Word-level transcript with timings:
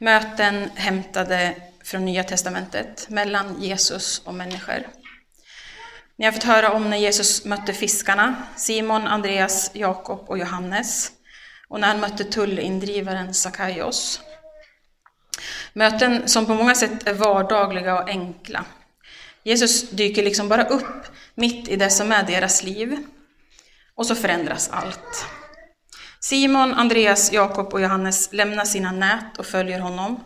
Möten 0.00 0.70
hämtade 0.74 1.54
från 1.84 2.04
Nya 2.04 2.24
Testamentet 2.24 3.08
mellan 3.08 3.62
Jesus 3.62 4.22
och 4.24 4.34
människor. 4.34 4.86
Ni 6.18 6.24
har 6.24 6.32
fått 6.32 6.42
höra 6.42 6.72
om 6.72 6.90
när 6.90 6.96
Jesus 6.96 7.44
mötte 7.44 7.72
fiskarna, 7.72 8.42
Simon, 8.56 9.06
Andreas, 9.06 9.70
Jakob 9.74 10.24
och 10.28 10.38
Johannes. 10.38 11.12
Och 11.68 11.80
när 11.80 11.88
han 11.88 12.00
mötte 12.00 12.24
tullindrivaren 12.24 13.34
Sakaios. 13.34 14.20
Möten 15.72 16.28
som 16.28 16.46
på 16.46 16.54
många 16.54 16.74
sätt 16.74 17.08
är 17.08 17.14
vardagliga 17.14 18.02
och 18.02 18.08
enkla. 18.08 18.64
Jesus 19.42 19.90
dyker 19.90 20.22
liksom 20.22 20.48
bara 20.48 20.64
upp 20.64 21.06
mitt 21.34 21.68
i 21.68 21.76
det 21.76 21.90
som 21.90 22.12
är 22.12 22.22
deras 22.22 22.62
liv. 22.62 22.96
Och 23.94 24.06
så 24.06 24.14
förändras 24.14 24.70
allt. 24.72 25.26
Simon, 26.20 26.74
Andreas, 26.74 27.32
Jakob 27.32 27.74
och 27.74 27.80
Johannes 27.80 28.32
lämnar 28.32 28.64
sina 28.64 28.92
nät 28.92 29.38
och 29.38 29.46
följer 29.46 29.80
honom, 29.80 30.24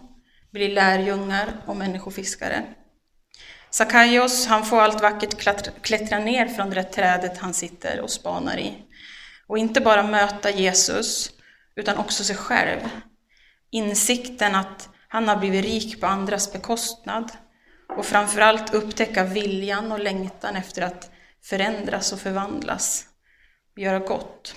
blir 0.52 0.74
lärjungar 0.74 1.48
och 1.66 1.76
människofiskare. 1.76 2.62
Sakaios, 3.70 4.46
han 4.46 4.64
får 4.64 4.80
allt 4.80 5.02
vackert 5.02 5.62
klättra 5.82 6.18
ner 6.18 6.46
från 6.46 6.70
det 6.70 6.82
trädet 6.82 7.38
han 7.38 7.54
sitter 7.54 8.00
och 8.00 8.10
spanar 8.10 8.58
i. 8.58 8.74
Och 9.46 9.58
inte 9.58 9.80
bara 9.80 10.02
möta 10.02 10.50
Jesus, 10.50 11.30
utan 11.76 11.96
också 11.96 12.24
sig 12.24 12.36
själv. 12.36 12.80
Insikten 13.70 14.54
att 14.54 14.88
han 15.08 15.28
har 15.28 15.36
blivit 15.36 15.64
rik 15.64 16.00
på 16.00 16.06
andras 16.06 16.52
bekostnad 16.52 17.32
och 17.96 18.06
framförallt 18.06 18.74
upptäcka 18.74 19.24
viljan 19.24 19.92
och 19.92 20.00
längtan 20.00 20.56
efter 20.56 20.82
att 20.82 21.10
förändras 21.44 22.12
och 22.12 22.20
förvandlas, 22.20 23.04
göra 23.76 23.98
gott. 23.98 24.54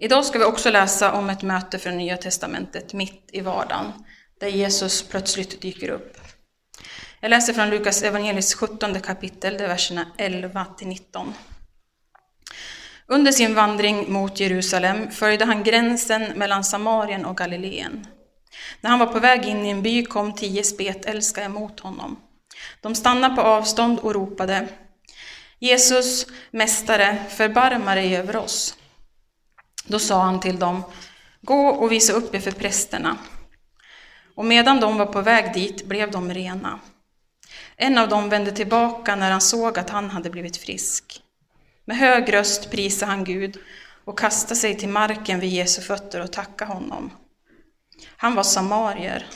Idag 0.00 0.24
ska 0.24 0.38
vi 0.38 0.44
också 0.44 0.70
läsa 0.70 1.12
om 1.12 1.30
ett 1.30 1.42
möte 1.42 1.78
från 1.78 1.96
Nya 1.96 2.16
Testamentet 2.16 2.92
mitt 2.92 3.30
i 3.32 3.40
vardagen, 3.40 3.92
där 4.40 4.48
Jesus 4.48 5.08
plötsligt 5.08 5.60
dyker 5.60 5.88
upp. 5.88 6.18
Jag 7.20 7.30
läser 7.30 7.52
från 7.52 7.70
Lukas 7.70 8.02
evangelis 8.02 8.54
17 8.54 9.00
kapitel, 9.00 9.56
verserna 9.56 10.06
11 10.18 10.66
19. 10.80 11.34
Under 13.06 13.32
sin 13.32 13.54
vandring 13.54 14.12
mot 14.12 14.40
Jerusalem 14.40 15.10
följde 15.10 15.44
han 15.44 15.62
gränsen 15.62 16.22
mellan 16.22 16.64
Samarien 16.64 17.24
och 17.24 17.36
Galileen. 17.36 18.06
När 18.80 18.90
han 18.90 18.98
var 18.98 19.06
på 19.06 19.20
väg 19.20 19.46
in 19.46 19.66
i 19.66 19.70
en 19.70 19.82
by 19.82 20.04
kom 20.04 20.34
tio 20.34 20.64
spetälska 20.64 21.42
emot 21.42 21.80
honom. 21.80 22.20
De 22.80 22.94
stannade 22.94 23.34
på 23.34 23.42
avstånd 23.42 23.98
och 23.98 24.14
ropade 24.14 24.68
Jesus, 25.58 26.26
Mästare, 26.50 27.24
förbarma 27.28 27.94
dig 27.94 28.16
över 28.16 28.36
oss. 28.36 28.77
Då 29.88 29.98
sa 29.98 30.22
han 30.22 30.40
till 30.40 30.58
dem, 30.58 30.82
gå 31.40 31.68
och 31.68 31.92
visa 31.92 32.12
upp 32.12 32.34
er 32.34 32.40
för 32.40 32.50
prästerna. 32.50 33.16
Och 34.34 34.44
medan 34.44 34.80
de 34.80 34.98
var 34.98 35.06
på 35.06 35.20
väg 35.20 35.54
dit 35.54 35.86
blev 35.86 36.10
de 36.10 36.34
rena. 36.34 36.80
En 37.76 37.98
av 37.98 38.08
dem 38.08 38.28
vände 38.28 38.52
tillbaka 38.52 39.16
när 39.16 39.30
han 39.30 39.40
såg 39.40 39.78
att 39.78 39.90
han 39.90 40.10
hade 40.10 40.30
blivit 40.30 40.56
frisk. 40.56 41.22
Med 41.84 41.96
hög 41.96 42.32
röst 42.32 42.70
prisade 42.70 43.12
han 43.12 43.24
Gud 43.24 43.58
och 44.04 44.18
kastade 44.18 44.56
sig 44.56 44.76
till 44.76 44.88
marken 44.88 45.40
vid 45.40 45.50
Jesu 45.50 45.82
fötter 45.82 46.20
och 46.20 46.32
tackade 46.32 46.72
honom. 46.72 47.10
Han 48.16 48.34
var 48.34 48.42
samarier. 48.42 49.26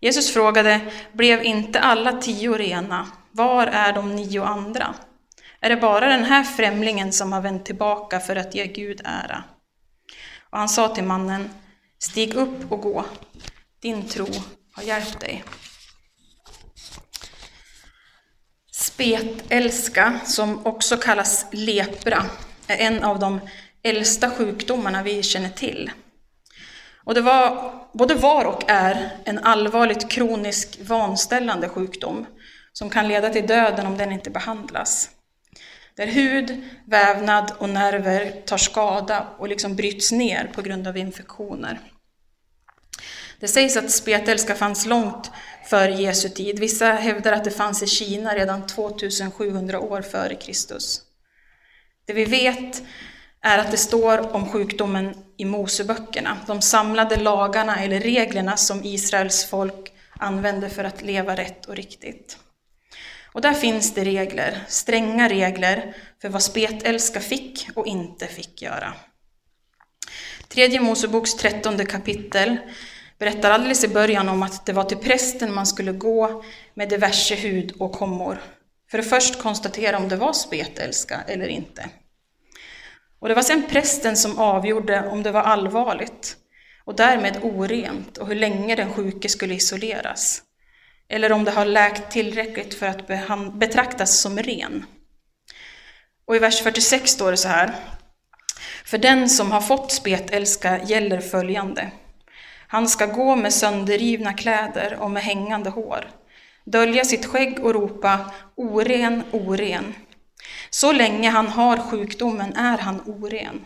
Jesus 0.00 0.32
frågade, 0.32 0.80
blev 1.12 1.44
inte 1.44 1.80
alla 1.80 2.12
tio 2.12 2.52
rena? 2.52 3.06
Var 3.30 3.66
är 3.66 3.92
de 3.92 4.16
nio 4.16 4.42
andra? 4.42 4.94
Är 5.60 5.68
det 5.68 5.76
bara 5.76 6.08
den 6.08 6.24
här 6.24 6.44
främlingen 6.44 7.12
som 7.12 7.32
har 7.32 7.40
vänt 7.40 7.64
tillbaka 7.64 8.20
för 8.20 8.36
att 8.36 8.54
ge 8.54 8.66
Gud 8.66 9.00
ära? 9.04 9.44
Och 10.52 10.58
han 10.58 10.68
sa 10.68 10.88
till 10.88 11.04
mannen, 11.04 11.50
stig 11.98 12.34
upp 12.34 12.72
och 12.72 12.80
gå, 12.80 13.04
din 13.80 14.08
tro 14.08 14.26
har 14.72 14.82
hjälpt 14.82 15.20
dig. 15.20 15.44
Spetälska, 18.72 20.20
som 20.24 20.66
också 20.66 20.96
kallas 20.96 21.46
lepra, 21.52 22.24
är 22.66 22.76
en 22.76 23.02
av 23.02 23.18
de 23.18 23.40
äldsta 23.82 24.30
sjukdomarna 24.30 25.02
vi 25.02 25.22
känner 25.22 25.48
till. 25.48 25.90
Och 27.04 27.14
det 27.14 27.20
var, 27.20 27.72
både 27.92 28.14
var 28.14 28.44
och 28.44 28.70
är 28.70 29.10
en 29.24 29.38
allvarligt 29.38 30.10
kronisk 30.10 30.78
vanställande 30.80 31.68
sjukdom 31.68 32.26
som 32.72 32.90
kan 32.90 33.08
leda 33.08 33.30
till 33.30 33.46
döden 33.46 33.86
om 33.86 33.98
den 33.98 34.12
inte 34.12 34.30
behandlas. 34.30 35.10
Där 35.96 36.06
hud, 36.06 36.62
vävnad 36.86 37.52
och 37.58 37.68
nerver 37.68 38.42
tar 38.46 38.56
skada 38.56 39.26
och 39.38 39.48
liksom 39.48 39.76
bryts 39.76 40.12
ner 40.12 40.50
på 40.54 40.62
grund 40.62 40.88
av 40.88 40.96
infektioner. 40.96 41.80
Det 43.40 43.48
sägs 43.48 43.76
att 43.76 43.90
spetälska 43.90 44.54
fanns 44.54 44.86
långt 44.86 45.30
före 45.64 45.92
Jesu 45.92 46.28
tid. 46.28 46.58
Vissa 46.58 46.92
hävdar 46.92 47.32
att 47.32 47.44
det 47.44 47.50
fanns 47.50 47.82
i 47.82 47.86
Kina 47.86 48.34
redan 48.34 48.66
2700 48.66 49.80
år 49.80 50.02
före 50.02 50.34
Kristus. 50.34 51.02
Det 52.06 52.12
vi 52.12 52.24
vet 52.24 52.82
är 53.40 53.58
att 53.58 53.70
det 53.70 53.76
står 53.76 54.36
om 54.36 54.48
sjukdomen 54.48 55.14
i 55.36 55.44
Moseböckerna, 55.44 56.38
de 56.46 56.62
samlade 56.62 57.16
lagarna 57.16 57.76
eller 57.76 58.00
reglerna 58.00 58.56
som 58.56 58.84
Israels 58.84 59.44
folk 59.44 59.92
använde 60.18 60.68
för 60.68 60.84
att 60.84 61.02
leva 61.02 61.36
rätt 61.36 61.66
och 61.66 61.76
riktigt. 61.76 62.38
Och 63.32 63.40
där 63.40 63.54
finns 63.54 63.94
det 63.94 64.04
regler, 64.04 64.64
stränga 64.68 65.28
regler 65.28 65.96
för 66.22 66.28
vad 66.28 66.42
spetälska 66.42 67.20
fick 67.20 67.68
och 67.74 67.86
inte 67.86 68.26
fick 68.26 68.62
göra. 68.62 68.94
Tredje 70.48 70.80
Moseboks 70.80 71.34
trettonde 71.34 71.84
kapitel 71.84 72.56
berättar 73.18 73.50
alldeles 73.50 73.84
i 73.84 73.88
början 73.88 74.28
om 74.28 74.42
att 74.42 74.66
det 74.66 74.72
var 74.72 74.84
till 74.84 74.96
prästen 74.96 75.54
man 75.54 75.66
skulle 75.66 75.92
gå 75.92 76.44
med 76.74 76.88
diverse 76.88 77.34
hud 77.34 77.72
och 77.78 77.92
kommor, 77.92 78.42
för 78.90 78.98
att 78.98 79.08
först 79.08 79.42
konstatera 79.42 79.98
om 79.98 80.08
det 80.08 80.16
var 80.16 80.32
spetälska 80.32 81.20
eller 81.26 81.46
inte. 81.46 81.88
Och 83.18 83.28
det 83.28 83.34
var 83.34 83.42
sedan 83.42 83.62
prästen 83.70 84.16
som 84.16 84.38
avgjorde 84.38 85.08
om 85.08 85.22
det 85.22 85.32
var 85.32 85.42
allvarligt 85.42 86.36
och 86.84 86.96
därmed 86.96 87.38
orent 87.42 88.18
och 88.18 88.28
hur 88.28 88.34
länge 88.34 88.76
den 88.76 88.92
sjuke 88.92 89.28
skulle 89.28 89.54
isoleras 89.54 90.42
eller 91.12 91.32
om 91.32 91.44
det 91.44 91.50
har 91.50 91.64
läkt 91.64 92.10
tillräckligt 92.10 92.74
för 92.74 92.86
att 92.86 93.08
betraktas 93.58 94.20
som 94.20 94.38
ren. 94.38 94.84
Och 96.26 96.36
i 96.36 96.38
vers 96.38 96.62
46 96.62 97.10
står 97.10 97.30
det 97.30 97.36
så 97.36 97.48
här. 97.48 97.74
För 98.84 98.98
den 98.98 99.28
som 99.28 99.52
har 99.52 99.60
fått 99.60 99.92
spetälska 99.92 100.82
gäller 100.82 101.20
följande. 101.20 101.90
Han 102.68 102.88
ska 102.88 103.06
gå 103.06 103.36
med 103.36 103.52
sönderrivna 103.52 104.32
kläder 104.32 104.96
och 105.00 105.10
med 105.10 105.22
hängande 105.22 105.70
hår, 105.70 106.10
dölja 106.64 107.04
sitt 107.04 107.26
skägg 107.26 107.64
och 107.64 107.74
ropa 107.74 108.32
oren, 108.54 109.22
oren. 109.30 109.94
Så 110.70 110.92
länge 110.92 111.30
han 111.30 111.46
har 111.48 111.76
sjukdomen 111.76 112.56
är 112.56 112.78
han 112.78 113.00
oren. 113.06 113.64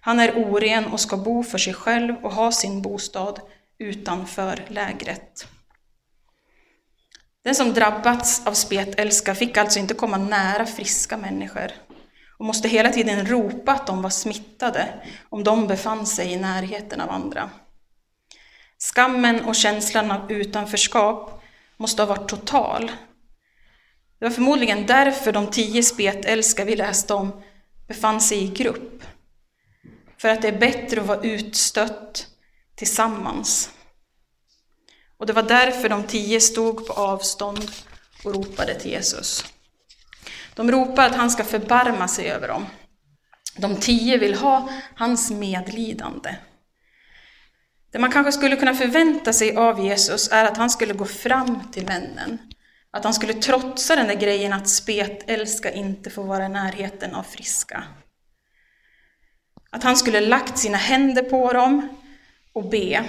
Han 0.00 0.20
är 0.20 0.36
oren 0.36 0.86
och 0.86 1.00
ska 1.00 1.16
bo 1.16 1.42
för 1.42 1.58
sig 1.58 1.74
själv 1.74 2.16
och 2.22 2.32
ha 2.32 2.52
sin 2.52 2.82
bostad 2.82 3.40
utanför 3.78 4.64
lägret. 4.68 5.46
Den 7.44 7.54
som 7.54 7.74
drabbats 7.74 8.46
av 8.46 8.52
spetälska 8.52 9.34
fick 9.34 9.56
alltså 9.56 9.78
inte 9.78 9.94
komma 9.94 10.16
nära 10.16 10.66
friska 10.66 11.16
människor 11.16 11.72
och 12.38 12.44
måste 12.44 12.68
hela 12.68 12.90
tiden 12.90 13.26
ropa 13.26 13.72
att 13.72 13.86
de 13.86 14.02
var 14.02 14.10
smittade 14.10 14.88
om 15.28 15.44
de 15.44 15.66
befann 15.66 16.06
sig 16.06 16.32
i 16.32 16.36
närheten 16.36 17.00
av 17.00 17.10
andra. 17.10 17.50
Skammen 18.78 19.44
och 19.44 19.56
känslan 19.56 20.10
av 20.10 20.32
utanförskap 20.32 21.42
måste 21.76 22.02
ha 22.02 22.06
varit 22.06 22.28
total. 22.28 22.92
Det 24.18 24.24
var 24.24 24.30
förmodligen 24.30 24.86
därför 24.86 25.32
de 25.32 25.46
tio 25.46 25.82
spetälska 25.82 26.64
vi 26.64 26.76
läste 26.76 27.14
om 27.14 27.42
befann 27.88 28.20
sig 28.20 28.44
i 28.44 28.48
grupp. 28.48 29.02
För 30.18 30.28
att 30.28 30.42
det 30.42 30.48
är 30.48 30.58
bättre 30.58 31.00
att 31.00 31.06
vara 31.06 31.22
utstött 31.22 32.26
tillsammans. 32.74 33.70
Och 35.22 35.26
det 35.26 35.32
var 35.32 35.42
därför 35.42 35.88
de 35.88 36.02
tio 36.02 36.40
stod 36.40 36.86
på 36.86 36.92
avstånd 36.92 37.70
och 38.24 38.34
ropade 38.34 38.74
till 38.74 38.90
Jesus. 38.90 39.44
De 40.54 40.70
ropar 40.70 41.06
att 41.06 41.14
han 41.14 41.30
ska 41.30 41.44
förbarma 41.44 42.08
sig 42.08 42.30
över 42.30 42.48
dem. 42.48 42.66
De 43.56 43.76
tio 43.76 44.18
vill 44.18 44.34
ha 44.34 44.68
hans 44.94 45.30
medlidande. 45.30 46.36
Det 47.92 47.98
man 47.98 48.12
kanske 48.12 48.32
skulle 48.32 48.56
kunna 48.56 48.74
förvänta 48.74 49.32
sig 49.32 49.56
av 49.56 49.86
Jesus 49.86 50.28
är 50.32 50.44
att 50.44 50.56
han 50.56 50.70
skulle 50.70 50.94
gå 50.94 51.04
fram 51.04 51.72
till 51.72 51.86
vännen. 51.86 52.38
Att 52.90 53.04
han 53.04 53.14
skulle 53.14 53.34
trotsa 53.34 53.96
den 53.96 54.06
där 54.06 54.20
grejen 54.20 54.52
att 54.52 54.68
spetälska 54.68 55.72
inte 55.72 56.10
får 56.10 56.24
vara 56.24 56.46
i 56.46 56.48
närheten 56.48 57.14
av 57.14 57.22
friska. 57.22 57.84
Att 59.70 59.82
han 59.82 59.96
skulle 59.96 60.20
lagt 60.20 60.58
sina 60.58 60.78
händer 60.78 61.22
på 61.22 61.52
dem 61.52 61.88
och 62.52 62.70
be. 62.70 63.04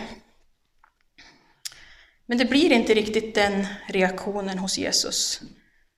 Men 2.25 2.37
det 2.37 2.45
blir 2.45 2.71
inte 2.71 2.93
riktigt 2.93 3.35
den 3.35 3.67
reaktionen 3.87 4.57
hos 4.57 4.77
Jesus 4.77 5.41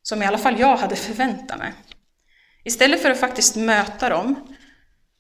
som 0.07 0.23
i 0.23 0.25
alla 0.25 0.37
fall 0.37 0.59
jag 0.59 0.77
hade 0.77 0.95
förväntat 0.95 1.57
mig. 1.57 1.73
Istället 2.63 3.01
för 3.01 3.11
att 3.11 3.19
faktiskt 3.19 3.55
möta 3.55 4.09
dem 4.09 4.55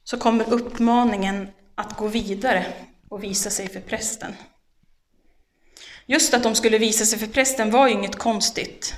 så 0.03 0.17
kommer 0.17 0.53
uppmaningen 0.53 1.47
att 1.75 1.97
gå 1.97 2.07
vidare 2.07 2.65
och 3.09 3.23
visa 3.23 3.49
sig 3.49 3.69
för 3.69 3.79
prästen. 3.79 4.35
Just 6.05 6.33
att 6.33 6.43
de 6.43 6.55
skulle 6.55 6.77
visa 6.77 7.05
sig 7.05 7.19
för 7.19 7.27
prästen 7.27 7.71
var 7.71 7.87
ju 7.87 7.93
inget 7.93 8.15
konstigt. 8.15 8.93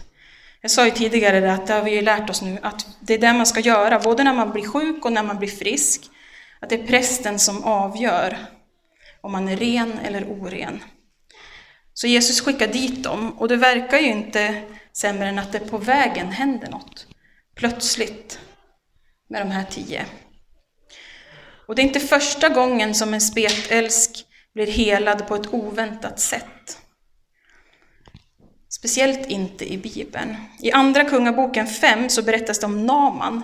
Jag 0.61 0.71
sa 0.71 0.85
ju 0.85 0.91
tidigare 0.91 1.53
att 1.53 1.67
det 1.67 1.73
har 1.73 1.83
vi 1.83 1.91
ju 1.91 2.01
lärt 2.01 2.29
oss 2.29 2.41
nu, 2.41 2.57
att 2.61 2.87
det 2.99 3.13
är 3.13 3.19
det 3.19 3.33
man 3.33 3.45
ska 3.45 3.59
göra, 3.59 3.99
både 3.99 4.23
när 4.23 4.33
man 4.33 4.51
blir 4.51 4.67
sjuk 4.67 5.05
och 5.05 5.11
när 5.11 5.23
man 5.23 5.37
blir 5.37 5.49
frisk. 5.49 6.01
Att 6.59 6.69
det 6.69 6.75
är 6.75 6.87
prästen 6.87 7.39
som 7.39 7.63
avgör 7.63 8.37
om 9.21 9.31
man 9.31 9.47
är 9.47 9.57
ren 9.57 9.99
eller 9.99 10.23
oren. 10.23 10.83
Så 11.97 12.07
Jesus 12.07 12.41
skickar 12.41 12.67
dit 12.67 13.03
dem, 13.03 13.31
och 13.37 13.47
det 13.47 13.55
verkar 13.55 13.97
ju 13.97 14.07
inte 14.07 14.61
sämre 14.93 15.27
än 15.27 15.39
att 15.39 15.51
det 15.51 15.59
på 15.59 15.77
vägen 15.77 16.31
händer 16.31 16.69
något. 16.69 17.07
Plötsligt. 17.55 18.39
Med 19.29 19.41
de 19.41 19.51
här 19.51 19.63
tio. 19.63 20.05
Och 21.67 21.75
det 21.75 21.81
är 21.81 21.83
inte 21.83 21.99
första 21.99 22.49
gången 22.49 22.95
som 22.95 23.13
en 23.13 23.21
spetälsk 23.21 24.25
blir 24.53 24.67
helad 24.67 25.27
på 25.27 25.35
ett 25.35 25.53
oväntat 25.53 26.19
sätt. 26.19 26.77
Speciellt 28.69 29.27
inte 29.27 29.73
i 29.73 29.77
Bibeln. 29.77 30.35
I 30.59 30.71
Andra 30.71 31.03
Kungaboken 31.03 31.67
5 31.67 32.09
så 32.09 32.21
berättas 32.21 32.59
det 32.59 32.65
om 32.65 32.85
Naman. 32.85 33.43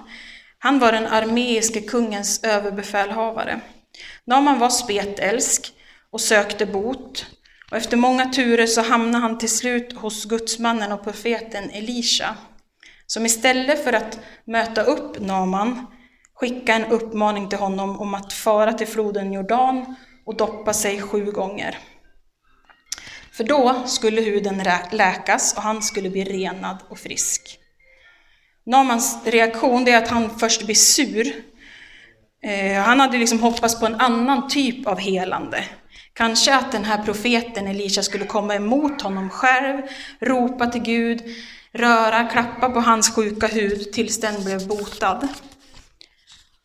Han 0.58 0.80
var 0.80 0.92
den 0.92 1.08
armeiske 1.08 1.82
kungens 1.82 2.44
överbefälhavare. 2.44 3.62
Naman 4.26 4.60
var 4.60 4.70
spetälsk 4.70 5.74
och 6.12 6.22
sökte 6.22 6.66
bot. 6.66 7.26
Och 7.74 7.78
efter 7.78 7.98
många 7.98 8.25
turer 8.25 8.68
så 8.68 8.81
hamnade 8.81 9.22
han 9.24 9.38
till 9.38 9.50
slut 9.50 9.94
hos 9.94 10.25
gudsmannen 10.25 10.92
och 10.92 11.04
profeten 11.04 11.70
Elisha, 11.70 12.36
som 13.08 13.25
istället 13.25 13.84
för 13.84 13.94
att 13.94 14.20
möta 14.46 14.84
upp 14.84 15.20
Naman 15.20 15.86
skickar 16.36 16.75
en 16.75 16.92
uppmaning 16.92 17.50
till 17.50 17.58
honom 17.58 18.00
om 18.00 18.14
att 18.14 18.34
fara 18.34 18.74
till 18.74 18.88
floden 18.88 19.34
Jordan 19.34 19.96
och 20.25 20.38
doppa 20.38 20.74
sig 20.74 21.02
sju 21.02 21.31
gånger. 21.31 21.78
För 23.31 23.44
då 23.44 23.84
skulle 23.86 24.22
huden 24.22 24.64
läkas 24.92 25.54
och 25.58 25.64
han 25.64 25.81
skulle 25.81 26.10
bli 26.10 26.24
renad 26.24 26.78
och 26.90 27.00
frisk. 27.00 27.60
Namans 28.66 29.26
reaktion 29.26 29.88
är 29.88 29.98
att 29.98 30.08
han 30.08 30.40
först 30.40 30.66
blir 30.66 30.76
sur. 30.76 31.28
Eh, 32.44 32.81
han 32.81 33.00
hade 33.00 33.18
liksom 33.18 33.40
hoppats 33.40 33.80
på 33.80 33.86
en 33.86 33.96
annan 33.96 34.48
typ 34.48 34.88
av 34.88 35.00
helande. 35.00 35.64
Kanske 36.13 36.56
att 36.56 36.71
den 36.71 36.86
här 36.86 37.04
profeten 37.04 37.68
Elisha 37.68 38.04
skulle 38.04 38.25
komma 38.25 38.56
emot 38.56 39.01
honom 39.01 39.30
själv, 39.30 39.81
ropa 40.19 40.68
till 40.68 40.81
Gud, 40.81 41.24
röra, 41.71 42.24
klappa 42.24 42.69
på 42.69 42.80
hans 42.80 43.15
sjuka 43.15 43.48
hud 43.48 43.94
tills 43.94 44.19
den 44.19 44.44
blev 44.44 44.68
botad. 44.68 45.27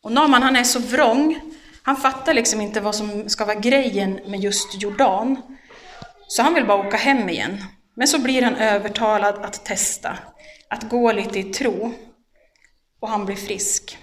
Och 0.01 0.11
Naman 0.11 0.43
han 0.43 0.55
är 0.55 0.63
så 0.63 0.79
vrång, 0.79 1.39
han 1.81 1.97
fattar 1.97 2.33
liksom 2.33 2.61
inte 2.61 2.81
vad 2.81 2.95
som 2.95 3.29
ska 3.29 3.45
vara 3.45 3.59
grejen 3.59 4.19
med 4.25 4.39
just 4.39 4.81
Jordan. 4.81 5.41
Så 6.27 6.43
han 6.43 6.53
vill 6.53 6.65
bara 6.65 6.87
åka 6.87 6.97
hem 6.97 7.29
igen. 7.29 7.63
Men 7.95 8.07
så 8.07 8.19
blir 8.19 8.41
han 8.41 8.55
övertalad 8.55 9.35
att 9.35 9.65
testa, 9.65 10.17
att 10.69 10.89
gå 10.89 11.11
lite 11.11 11.39
i 11.39 11.43
tro. 11.43 11.93
Och 12.99 13.09
han 13.09 13.25
blir 13.25 13.35
frisk. 13.35 13.97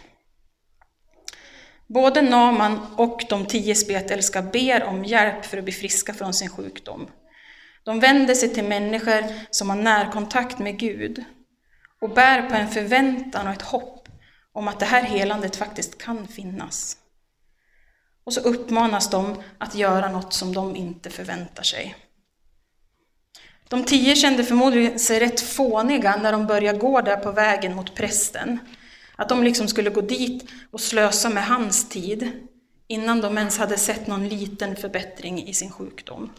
Både 1.87 2.23
Naman 2.23 2.81
och 2.97 3.25
de 3.29 3.47
tio 3.47 3.75
spetälska 3.75 4.43
ber 4.43 4.83
om 4.83 5.05
hjälp 5.05 5.45
för 5.45 5.59
att 5.59 5.65
bli 5.65 5.73
friska 5.73 6.15
från 6.15 6.35
sin 6.35 6.49
sjukdom. 6.49 7.11
De 7.85 8.01
vänder 8.01 8.35
sig 8.35 8.55
till 8.55 8.65
människor 8.65 9.25
som 9.51 9.71
har 9.71 9.77
närkontakt 9.77 10.59
med 10.59 10.79
Gud 10.79 11.25
och 12.01 12.11
bär 12.11 12.51
på 12.51 12.55
en 12.55 12.69
förväntan 12.69 13.47
och 13.47 13.53
ett 13.53 13.63
hopp 13.63 14.09
om 14.53 14.69
att 14.69 14.81
det 14.81 14.87
här 14.87 15.03
helandet 15.03 15.57
faktiskt 15.57 15.99
kan 15.99 16.29
finnas. 16.29 16.97
Och 18.25 18.33
så 18.33 18.41
uppmanas 18.41 19.11
de 19.11 19.43
att 19.59 19.75
göra 19.75 20.09
något 20.09 20.33
som 20.33 20.55
de 20.55 20.77
inte 20.77 21.11
förväntar 21.11 21.63
sig. 21.63 21.97
De 23.69 23.85
tio 23.85 24.17
kände 24.17 24.45
förmodligen 24.45 24.99
sig 24.99 25.21
rätt 25.21 25.41
fåniga 25.41 26.17
när 26.17 26.33
de 26.33 26.47
började 26.47 26.79
gå 26.79 27.01
där 27.01 27.17
på 27.17 27.33
vägen 27.33 27.75
mot 27.75 27.95
prästen. 27.95 28.59
Att 29.17 29.29
de 29.29 29.45
liksom 29.45 29.69
skulle 29.69 29.91
gå 29.91 30.01
dit 30.01 30.45
och 30.71 30.81
slösa 30.81 31.29
med 31.29 31.47
hans 31.47 31.89
tid 31.89 32.31
innan 32.89 33.21
de 33.21 33.39
ens 33.39 33.59
hade 33.59 33.79
sett 33.79 34.07
någon 34.07 34.29
liten 34.29 34.77
förbättring 34.77 35.47
i 35.49 35.55
sin 35.55 35.71
sjukdom. 35.71 36.33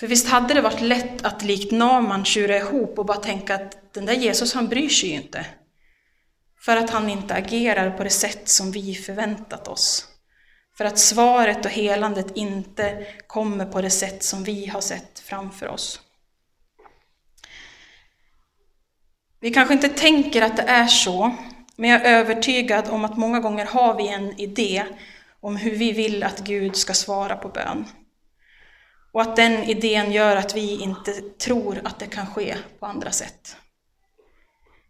För 0.00 0.06
visst 0.06 0.28
hade 0.28 0.54
det 0.54 0.60
varit 0.60 0.80
lätt 0.80 1.24
att 1.24 1.42
likt 1.42 1.72
Naman 1.72 2.24
tjura 2.24 2.56
ihop 2.56 2.98
och 2.98 3.06
bara 3.06 3.18
tänka 3.18 3.54
att 3.54 3.94
den 3.94 4.06
där 4.06 4.14
Jesus 4.14 4.54
han 4.54 4.68
bryr 4.68 4.88
sig 4.88 5.08
ju 5.08 5.14
inte. 5.14 5.46
För 6.60 6.76
att 6.76 6.90
han 6.90 7.08
inte 7.08 7.34
agerar 7.34 7.90
på 7.90 8.04
det 8.04 8.10
sätt 8.10 8.48
som 8.48 8.72
vi 8.72 8.94
förväntat 8.94 9.68
oss. 9.68 10.08
För 10.76 10.84
att 10.84 10.98
svaret 10.98 11.64
och 11.64 11.70
helandet 11.70 12.36
inte 12.36 13.06
kommer 13.26 13.66
på 13.66 13.80
det 13.80 13.90
sätt 13.90 14.22
som 14.22 14.44
vi 14.44 14.66
har 14.66 14.80
sett 14.80 15.18
framför 15.18 15.68
oss. 15.68 16.00
Vi 19.42 19.50
kanske 19.50 19.74
inte 19.74 19.88
tänker 19.88 20.42
att 20.42 20.56
det 20.56 20.62
är 20.62 20.86
så, 20.86 21.36
men 21.76 21.90
jag 21.90 22.06
är 22.06 22.18
övertygad 22.18 22.88
om 22.88 23.04
att 23.04 23.16
många 23.16 23.40
gånger 23.40 23.66
har 23.66 23.94
vi 23.94 24.08
en 24.08 24.40
idé 24.40 24.84
om 25.40 25.56
hur 25.56 25.76
vi 25.76 25.92
vill 25.92 26.22
att 26.22 26.38
Gud 26.38 26.76
ska 26.76 26.94
svara 26.94 27.36
på 27.36 27.48
bön. 27.48 27.84
Och 29.12 29.22
att 29.22 29.36
den 29.36 29.64
idén 29.64 30.12
gör 30.12 30.36
att 30.36 30.56
vi 30.56 30.82
inte 30.82 31.12
tror 31.20 31.80
att 31.84 31.98
det 31.98 32.06
kan 32.06 32.26
ske 32.26 32.56
på 32.78 32.86
andra 32.86 33.10
sätt. 33.10 33.56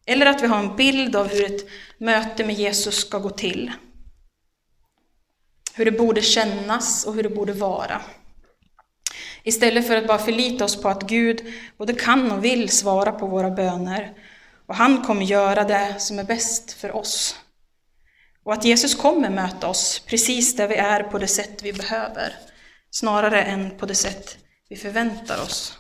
Eller 0.07 0.27
att 0.27 0.43
vi 0.43 0.47
har 0.47 0.59
en 0.59 0.77
bild 0.77 1.17
av 1.17 1.29
hur 1.29 1.45
ett 1.45 1.69
möte 1.99 2.45
med 2.45 2.55
Jesus 2.55 2.95
ska 2.95 3.19
gå 3.19 3.31
till. 3.31 3.73
Hur 5.75 5.85
det 5.85 5.93
borde 5.93 6.23
kännas 6.23 7.05
och 7.05 7.15
hur 7.15 7.23
det 7.23 7.31
borde 7.31 7.53
vara. 7.53 8.01
Istället 9.43 9.87
för 9.87 9.97
att 9.97 10.07
bara 10.07 10.19
förlita 10.19 10.65
oss 10.65 10.83
på 10.83 10.89
att 10.89 11.03
Gud 11.03 11.55
både 11.79 11.93
kan 11.93 12.33
och 12.33 12.45
vill 12.45 12.69
svara 12.69 13.13
på 13.13 13.27
våra 13.27 13.51
böner. 13.51 14.15
Och 14.73 14.79
han 14.79 15.03
kommer 15.03 15.25
göra 15.25 15.65
det 15.65 15.95
som 15.99 16.19
är 16.19 16.25
bäst 16.25 16.73
för 16.73 16.97
oss. 16.97 17.37
Och 18.45 18.53
att 18.53 18.65
Jesus 18.65 18.95
kommer 18.95 19.31
möta 19.31 19.69
oss 19.69 19.99
precis 20.07 20.57
där 20.57 20.69
vi 20.69 20.75
är 20.75 21.03
på 21.03 21.19
det 21.19 21.27
sätt 21.27 21.63
vi 21.63 21.73
behöver, 21.73 22.35
snarare 22.91 23.43
än 23.43 23.71
på 23.71 23.87
det 23.87 23.95
sätt 23.95 24.39
vi 24.69 24.77
förväntar 24.77 25.43
oss. 25.43 25.79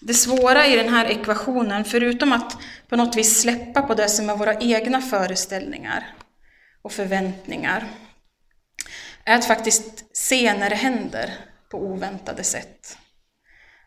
Det 0.00 0.14
svåra 0.14 0.66
i 0.66 0.76
den 0.76 0.88
här 0.88 1.04
ekvationen, 1.04 1.84
förutom 1.84 2.32
att 2.32 2.58
på 2.88 2.96
något 2.96 3.16
vis 3.16 3.40
släppa 3.40 3.82
på 3.82 3.94
det 3.94 4.08
som 4.08 4.30
är 4.30 4.36
våra 4.36 4.54
egna 4.60 5.00
föreställningar 5.00 6.14
och 6.82 6.92
förväntningar, 6.92 7.84
är 9.24 9.38
att 9.38 9.44
faktiskt 9.46 10.16
se 10.16 10.54
när 10.54 10.70
det 10.70 10.76
händer 10.76 11.34
på 11.70 11.78
oväntade 11.78 12.44
sätt. 12.44 12.98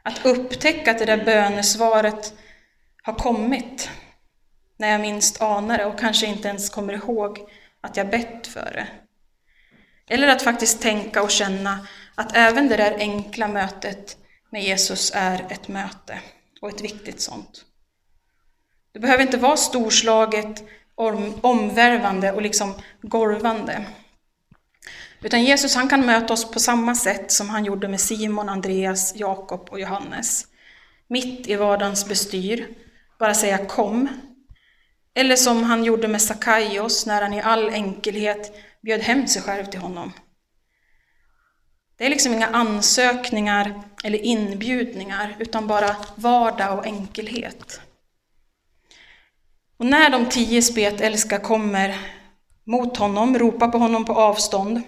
Att 0.03 0.25
upptäcka 0.25 0.91
att 0.91 0.99
det 0.99 1.05
där 1.05 1.25
bönesvaret 1.25 2.33
har 3.09 3.19
kommit 3.19 3.89
när 4.77 4.91
jag 4.91 5.01
minst 5.01 5.41
anar 5.41 5.77
det 5.77 5.85
och 5.85 5.99
kanske 5.99 6.25
inte 6.25 6.47
ens 6.47 6.69
kommer 6.69 6.93
ihåg 6.93 7.39
att 7.81 7.97
jag 7.97 8.09
bett 8.09 8.47
för 8.47 8.71
det. 8.73 8.87
Eller 10.13 10.27
att 10.27 10.41
faktiskt 10.41 10.81
tänka 10.81 11.23
och 11.23 11.31
känna 11.31 11.87
att 12.15 12.35
även 12.35 12.67
det 12.67 12.77
där 12.77 12.97
enkla 12.99 13.47
mötet 13.47 14.17
med 14.49 14.63
Jesus 14.63 15.11
är 15.15 15.45
ett 15.49 15.67
möte, 15.67 16.19
och 16.61 16.69
ett 16.69 16.81
viktigt 16.81 17.21
sånt. 17.21 17.65
Det 18.91 18.99
behöver 18.99 19.23
inte 19.23 19.37
vara 19.37 19.57
storslaget, 19.57 20.63
omvärvande 21.41 22.31
och 22.31 22.41
liksom 22.41 22.73
golvande. 23.01 23.85
Utan 25.21 25.43
Jesus 25.43 25.75
han 25.75 25.89
kan 25.89 26.05
möta 26.05 26.33
oss 26.33 26.51
på 26.51 26.59
samma 26.59 26.95
sätt 26.95 27.31
som 27.31 27.49
han 27.49 27.65
gjorde 27.65 27.87
med 27.87 28.01
Simon, 28.01 28.49
Andreas, 28.49 29.15
Jakob 29.15 29.69
och 29.71 29.79
Johannes. 29.79 30.47
Mitt 31.07 31.47
i 31.47 31.55
vardagens 31.55 32.07
bestyr, 32.07 32.67
bara 33.19 33.33
säga 33.33 33.65
kom. 33.65 34.07
Eller 35.13 35.35
som 35.35 35.63
han 35.63 35.83
gjorde 35.83 36.07
med 36.07 36.21
Sakaios 36.21 37.05
när 37.05 37.21
han 37.21 37.33
i 37.33 37.41
all 37.41 37.69
enkelhet 37.69 38.53
bjöd 38.81 39.01
hem 39.01 39.27
sig 39.27 39.41
själv 39.41 39.65
till 39.65 39.79
honom. 39.79 40.11
Det 41.97 42.05
är 42.05 42.09
liksom 42.09 42.33
inga 42.33 42.47
ansökningar 42.47 43.83
eller 44.03 44.19
inbjudningar, 44.25 45.35
utan 45.39 45.67
bara 45.67 45.95
vardag 46.15 46.77
och 46.77 46.85
enkelhet. 46.85 47.81
Och 49.77 49.85
när 49.85 50.09
de 50.09 50.25
tio 50.25 50.61
spetälska 50.61 51.39
kommer 51.39 51.99
mot 52.63 52.97
honom, 52.97 53.39
ropar 53.39 53.67
på 53.67 53.77
honom 53.77 54.05
på 54.05 54.13
avstånd, 54.13 54.81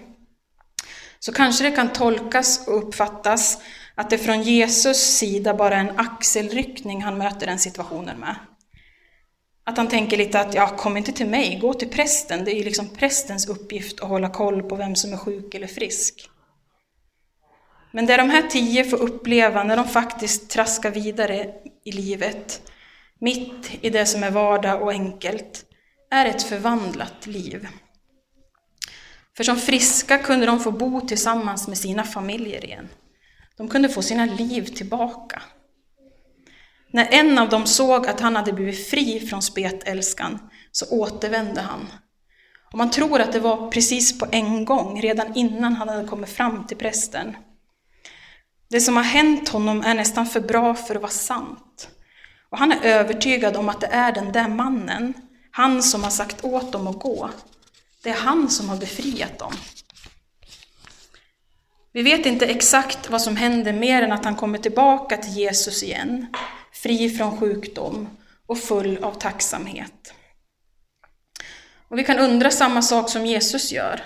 så 1.18 1.32
kanske 1.32 1.64
det 1.64 1.76
kan 1.76 1.92
tolkas 1.92 2.68
och 2.68 2.78
uppfattas 2.78 3.62
att 3.94 4.10
det 4.10 4.18
från 4.18 4.42
Jesus 4.42 4.96
sida 4.96 5.54
bara 5.54 5.76
är 5.76 5.80
en 5.80 5.98
axelryckning 5.98 7.02
han 7.02 7.18
möter 7.18 7.46
den 7.46 7.58
situationen 7.58 8.18
med. 8.18 8.36
Att 9.64 9.76
han 9.76 9.88
tänker 9.88 10.16
lite 10.16 10.40
att, 10.40 10.54
ja, 10.54 10.76
kom 10.76 10.96
inte 10.96 11.12
till 11.12 11.28
mig, 11.28 11.58
gå 11.58 11.74
till 11.74 11.88
prästen. 11.88 12.44
Det 12.44 12.50
är 12.50 12.56
ju 12.56 12.64
liksom 12.64 12.88
prästens 12.88 13.48
uppgift 13.48 14.00
att 14.00 14.08
hålla 14.08 14.30
koll 14.30 14.62
på 14.62 14.76
vem 14.76 14.94
som 14.94 15.12
är 15.12 15.16
sjuk 15.16 15.54
eller 15.54 15.66
frisk. 15.66 16.28
Men 17.92 18.06
det 18.06 18.16
de 18.16 18.30
här 18.30 18.42
tio 18.42 18.84
får 18.84 19.02
uppleva 19.02 19.64
när 19.64 19.76
de 19.76 19.88
faktiskt 19.88 20.50
traskar 20.50 20.90
vidare 20.90 21.54
i 21.84 21.92
livet, 21.92 22.72
mitt 23.18 23.70
i 23.80 23.90
det 23.90 24.06
som 24.06 24.22
är 24.22 24.30
vardag 24.30 24.82
och 24.82 24.92
enkelt, 24.92 25.64
är 26.10 26.26
ett 26.26 26.42
förvandlat 26.42 27.26
liv. 27.26 27.68
För 29.36 29.44
som 29.44 29.56
friska 29.56 30.18
kunde 30.18 30.46
de 30.46 30.60
få 30.60 30.70
bo 30.70 31.00
tillsammans 31.00 31.68
med 31.68 31.78
sina 31.78 32.04
familjer 32.04 32.64
igen. 32.64 32.88
De 33.56 33.68
kunde 33.68 33.88
få 33.88 34.02
sina 34.02 34.24
liv 34.24 34.64
tillbaka. 34.64 35.42
När 36.90 37.08
en 37.10 37.38
av 37.38 37.48
dem 37.48 37.66
såg 37.66 38.06
att 38.06 38.20
han 38.20 38.36
hade 38.36 38.52
blivit 38.52 38.88
fri 38.90 39.20
från 39.20 39.42
spetälskan 39.42 40.38
så 40.72 40.86
återvände 40.90 41.60
han. 41.60 41.86
Och 42.72 42.78
man 42.78 42.90
tror 42.90 43.20
att 43.20 43.32
det 43.32 43.40
var 43.40 43.70
precis 43.70 44.18
på 44.18 44.26
en 44.32 44.64
gång, 44.64 45.02
redan 45.02 45.36
innan 45.36 45.74
han 45.74 45.88
hade 45.88 46.08
kommit 46.08 46.30
fram 46.30 46.66
till 46.66 46.76
prästen. 46.76 47.36
Det 48.68 48.80
som 48.80 48.96
har 48.96 49.04
hänt 49.04 49.48
honom 49.48 49.82
är 49.82 49.94
nästan 49.94 50.26
för 50.26 50.40
bra 50.40 50.74
för 50.74 50.94
att 50.94 51.02
vara 51.02 51.12
sant. 51.12 51.88
Och 52.48 52.58
han 52.58 52.72
är 52.72 52.82
övertygad 52.82 53.56
om 53.56 53.68
att 53.68 53.80
det 53.80 53.86
är 53.86 54.12
den 54.12 54.32
där 54.32 54.48
mannen, 54.48 55.14
han 55.50 55.82
som 55.82 56.02
har 56.02 56.10
sagt 56.10 56.44
åt 56.44 56.72
dem 56.72 56.86
att 56.86 56.98
gå. 56.98 57.30
Det 58.02 58.10
är 58.10 58.14
han 58.16 58.50
som 58.50 58.68
har 58.68 58.76
befriat 58.76 59.38
dem. 59.38 59.52
Vi 61.92 62.02
vet 62.02 62.26
inte 62.26 62.46
exakt 62.46 63.10
vad 63.10 63.22
som 63.22 63.36
händer 63.36 63.72
mer 63.72 64.02
än 64.02 64.12
att 64.12 64.24
han 64.24 64.36
kommer 64.36 64.58
tillbaka 64.58 65.16
till 65.16 65.32
Jesus 65.32 65.82
igen, 65.82 66.26
fri 66.72 67.10
från 67.10 67.38
sjukdom 67.38 68.08
och 68.46 68.58
full 68.58 69.04
av 69.04 69.12
tacksamhet. 69.12 70.14
Och 71.88 71.98
vi 71.98 72.04
kan 72.04 72.18
undra 72.18 72.50
samma 72.50 72.82
sak 72.82 73.10
som 73.10 73.26
Jesus 73.26 73.72
gör. 73.72 74.04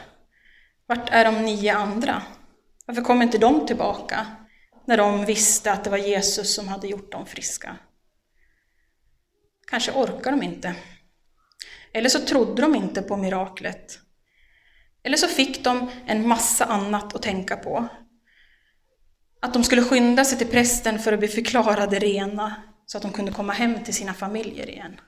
Vart 0.86 1.10
är 1.10 1.24
de 1.24 1.42
nio 1.42 1.74
andra? 1.74 2.22
Varför 2.86 3.02
kom 3.02 3.22
inte 3.22 3.38
de 3.38 3.66
tillbaka 3.66 4.26
när 4.86 4.96
de 4.96 5.24
visste 5.24 5.72
att 5.72 5.84
det 5.84 5.90
var 5.90 5.98
Jesus 5.98 6.54
som 6.54 6.68
hade 6.68 6.86
gjort 6.88 7.12
dem 7.12 7.26
friska? 7.26 7.76
Kanske 9.66 9.92
orkar 9.92 10.30
de 10.30 10.42
inte. 10.42 10.74
Eller 11.92 12.08
så 12.08 12.20
trodde 12.20 12.62
de 12.62 12.74
inte 12.74 13.02
på 13.02 13.16
miraklet. 13.16 13.98
Eller 15.06 15.16
så 15.16 15.28
fick 15.28 15.64
de 15.64 15.90
en 16.06 16.28
massa 16.28 16.64
annat 16.64 17.14
att 17.14 17.22
tänka 17.22 17.56
på. 17.56 17.88
Att 19.40 19.52
de 19.52 19.64
skulle 19.64 19.82
skynda 19.82 20.24
sig 20.24 20.38
till 20.38 20.46
prästen 20.46 20.98
för 20.98 21.12
att 21.12 21.18
bli 21.18 21.28
förklarade 21.28 21.98
rena, 21.98 22.54
så 22.86 22.98
att 22.98 23.02
de 23.02 23.12
kunde 23.12 23.32
komma 23.32 23.52
hem 23.52 23.84
till 23.84 23.94
sina 23.94 24.14
familjer 24.14 24.70
igen. 24.70 25.00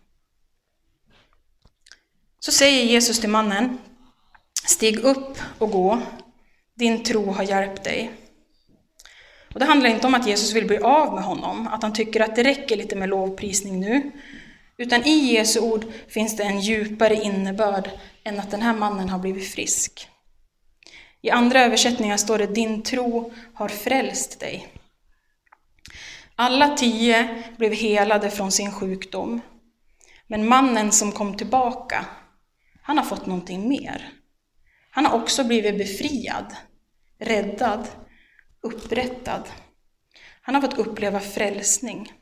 Så 2.40 2.52
säger 2.52 2.84
Jesus 2.84 3.20
till 3.20 3.28
mannen, 3.28 3.78
stig 4.66 4.98
upp 4.98 5.38
och 5.58 5.70
gå, 5.70 6.02
din 6.74 7.04
tro 7.04 7.30
har 7.32 7.42
hjälpt 7.42 7.84
dig. 7.84 8.10
Och 9.54 9.60
det 9.60 9.66
handlar 9.66 9.90
inte 9.90 10.06
om 10.06 10.14
att 10.14 10.26
Jesus 10.26 10.52
vill 10.52 10.66
bli 10.66 10.78
av 10.78 11.14
med 11.14 11.24
honom, 11.24 11.68
att 11.68 11.82
han 11.82 11.92
tycker 11.92 12.20
att 12.20 12.36
det 12.36 12.42
räcker 12.42 12.76
lite 12.76 12.96
med 12.96 13.08
lovprisning 13.08 13.80
nu, 13.80 14.10
utan 14.76 15.04
i 15.04 15.34
Jesu 15.34 15.60
ord 15.60 15.84
finns 16.08 16.36
det 16.36 16.42
en 16.42 16.60
djupare 16.60 17.14
innebörd 17.14 17.90
än 18.28 18.40
att 18.40 18.50
den 18.50 18.62
här 18.62 18.74
mannen 18.74 19.08
har 19.08 19.18
blivit 19.18 19.52
frisk. 19.52 20.08
I 21.20 21.30
andra 21.30 21.60
översättningar 21.60 22.16
står 22.16 22.38
det 22.38 22.46
din 22.46 22.82
tro 22.82 23.32
har 23.54 23.68
frälst 23.68 24.40
dig. 24.40 24.68
Alla 26.34 26.76
tio 26.76 27.44
blev 27.56 27.72
helade 27.72 28.30
från 28.30 28.52
sin 28.52 28.72
sjukdom. 28.72 29.40
Men 30.26 30.48
mannen 30.48 30.92
som 30.92 31.12
kom 31.12 31.36
tillbaka, 31.36 32.06
han 32.82 32.98
har 32.98 33.04
fått 33.04 33.26
någonting 33.26 33.68
mer. 33.68 34.12
Han 34.90 35.06
har 35.06 35.22
också 35.22 35.44
blivit 35.44 35.78
befriad, 35.78 36.56
räddad, 37.18 37.88
upprättad. 38.60 39.48
Han 40.40 40.54
har 40.54 40.62
fått 40.62 40.78
uppleva 40.78 41.20
frälsning. 41.20 42.12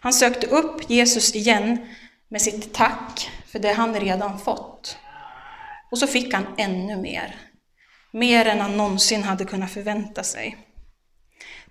Han 0.00 0.12
sökte 0.12 0.46
upp 0.46 0.90
Jesus 0.90 1.34
igen 1.34 1.86
med 2.28 2.42
sitt 2.42 2.74
tack 2.74 3.30
för 3.46 3.58
det 3.58 3.72
han 3.72 4.00
redan 4.00 4.38
fått. 4.38 4.98
Och 5.90 5.98
så 5.98 6.06
fick 6.06 6.34
han 6.34 6.46
ännu 6.58 6.96
mer. 6.96 7.36
Mer 8.12 8.46
än 8.46 8.60
han 8.60 8.76
någonsin 8.76 9.22
hade 9.22 9.44
kunnat 9.44 9.70
förvänta 9.70 10.22
sig. 10.22 10.56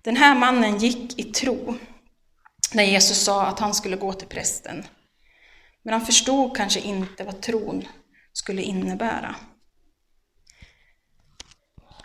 Den 0.01 0.15
här 0.15 0.35
mannen 0.35 0.77
gick 0.77 1.19
i 1.19 1.23
tro 1.23 1.75
när 2.73 2.83
Jesus 2.83 3.23
sa 3.23 3.45
att 3.45 3.59
han 3.59 3.73
skulle 3.73 3.95
gå 3.95 4.13
till 4.13 4.27
prästen. 4.27 4.85
Men 5.83 5.93
han 5.93 6.05
förstod 6.05 6.57
kanske 6.57 6.79
inte 6.79 7.23
vad 7.23 7.41
tron 7.41 7.87
skulle 8.33 8.61
innebära. 8.61 9.35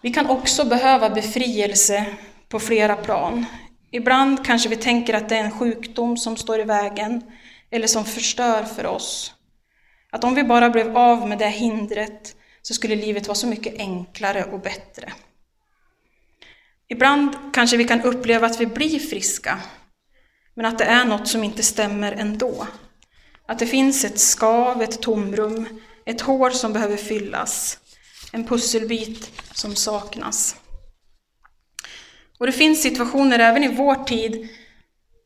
Vi 0.02 0.10
kan 0.10 0.26
också 0.26 0.64
behöva 0.64 1.10
befrielse 1.10 2.06
på 2.48 2.60
flera 2.60 2.96
plan. 2.96 3.44
Ibland 3.90 4.46
kanske 4.46 4.68
vi 4.68 4.76
tänker 4.76 5.14
att 5.14 5.28
det 5.28 5.36
är 5.36 5.44
en 5.44 5.58
sjukdom 5.58 6.16
som 6.16 6.36
står 6.36 6.60
i 6.60 6.64
vägen 6.64 7.22
eller 7.72 7.86
som 7.86 8.04
förstör 8.04 8.64
för 8.64 8.86
oss. 8.86 9.34
Att 10.10 10.24
om 10.24 10.34
vi 10.34 10.44
bara 10.44 10.70
blev 10.70 10.96
av 10.96 11.28
med 11.28 11.38
det 11.38 11.48
hindret 11.48 12.36
så 12.62 12.74
skulle 12.74 12.96
livet 12.96 13.26
vara 13.26 13.34
så 13.34 13.46
mycket 13.46 13.78
enklare 13.78 14.44
och 14.44 14.60
bättre. 14.60 15.12
Ibland 16.88 17.36
kanske 17.52 17.76
vi 17.76 17.84
kan 17.84 18.02
uppleva 18.02 18.46
att 18.46 18.60
vi 18.60 18.66
blir 18.66 18.98
friska, 18.98 19.60
men 20.54 20.66
att 20.66 20.78
det 20.78 20.84
är 20.84 21.04
något 21.04 21.28
som 21.28 21.44
inte 21.44 21.62
stämmer 21.62 22.12
ändå. 22.12 22.66
Att 23.46 23.58
det 23.58 23.66
finns 23.66 24.04
ett 24.04 24.18
skav, 24.18 24.82
ett 24.82 25.02
tomrum, 25.02 25.80
ett 26.06 26.20
hår 26.20 26.50
som 26.50 26.72
behöver 26.72 26.96
fyllas, 26.96 27.78
en 28.32 28.46
pusselbit 28.46 29.30
som 29.52 29.74
saknas. 29.74 30.56
Och 32.38 32.46
det 32.46 32.52
finns 32.52 32.82
situationer 32.82 33.38
även 33.38 33.64
i 33.64 33.68
vår 33.68 33.94
tid 33.94 34.48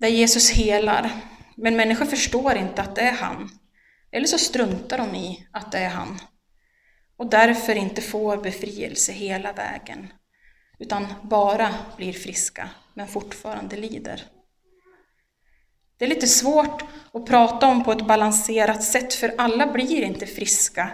där 0.00 0.08
Jesus 0.08 0.50
helar, 0.50 1.10
men 1.56 1.76
människor 1.76 2.06
förstår 2.06 2.56
inte 2.56 2.82
att 2.82 2.94
det 2.94 3.00
är 3.00 3.12
han. 3.12 3.50
Eller 4.10 4.26
så 4.26 4.38
struntar 4.38 4.98
de 4.98 5.14
i 5.14 5.46
att 5.52 5.72
det 5.72 5.78
är 5.78 5.88
han. 5.88 6.18
Och 7.16 7.30
därför 7.30 7.74
inte 7.74 8.02
får 8.02 8.36
befrielse 8.36 9.12
hela 9.12 9.52
vägen, 9.52 10.12
utan 10.78 11.06
bara 11.22 11.74
blir 11.96 12.12
friska, 12.12 12.70
men 12.94 13.08
fortfarande 13.08 13.76
lider. 13.76 14.22
Det 15.98 16.04
är 16.04 16.08
lite 16.08 16.26
svårt 16.26 16.84
att 17.12 17.26
prata 17.26 17.66
om 17.66 17.84
på 17.84 17.92
ett 17.92 18.06
balanserat 18.06 18.84
sätt, 18.84 19.14
för 19.14 19.34
alla 19.38 19.66
blir 19.66 20.02
inte 20.02 20.26
friska 20.26 20.92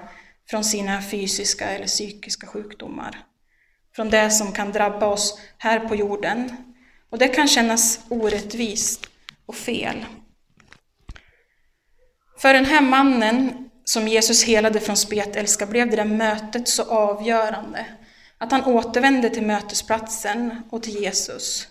från 0.50 0.64
sina 0.64 1.02
fysiska 1.02 1.71
eller 1.71 1.87
psykiska 1.87 2.47
sjukdomar 2.47 3.25
från 3.97 4.11
det 4.11 4.31
som 4.31 4.52
kan 4.52 4.73
drabba 4.73 5.07
oss 5.07 5.40
här 5.59 5.81
på 5.88 5.95
jorden. 5.95 6.57
Och 7.11 7.19
det 7.19 7.28
kan 7.28 7.49
kännas 7.49 8.00
orättvist 8.09 9.07
och 9.47 9.54
fel. 9.54 10.04
För 12.43 12.55
den 12.55 12.65
här 12.65 12.81
mannen 12.81 13.71
som 13.85 14.09
Jesus 14.09 14.45
helade 14.45 14.81
från 14.81 14.97
spetälska 14.97 15.67
blev 15.67 15.91
det 15.91 15.97
där 15.97 16.05
mötet 16.05 16.69
så 16.69 16.83
avgörande 16.83 17.87
att 18.39 18.53
han 18.53 18.65
återvände 18.65 19.31
till 19.31 19.47
mötesplatsen 19.47 20.63
och 20.71 20.83
till 20.83 21.03
Jesus. 21.03 21.69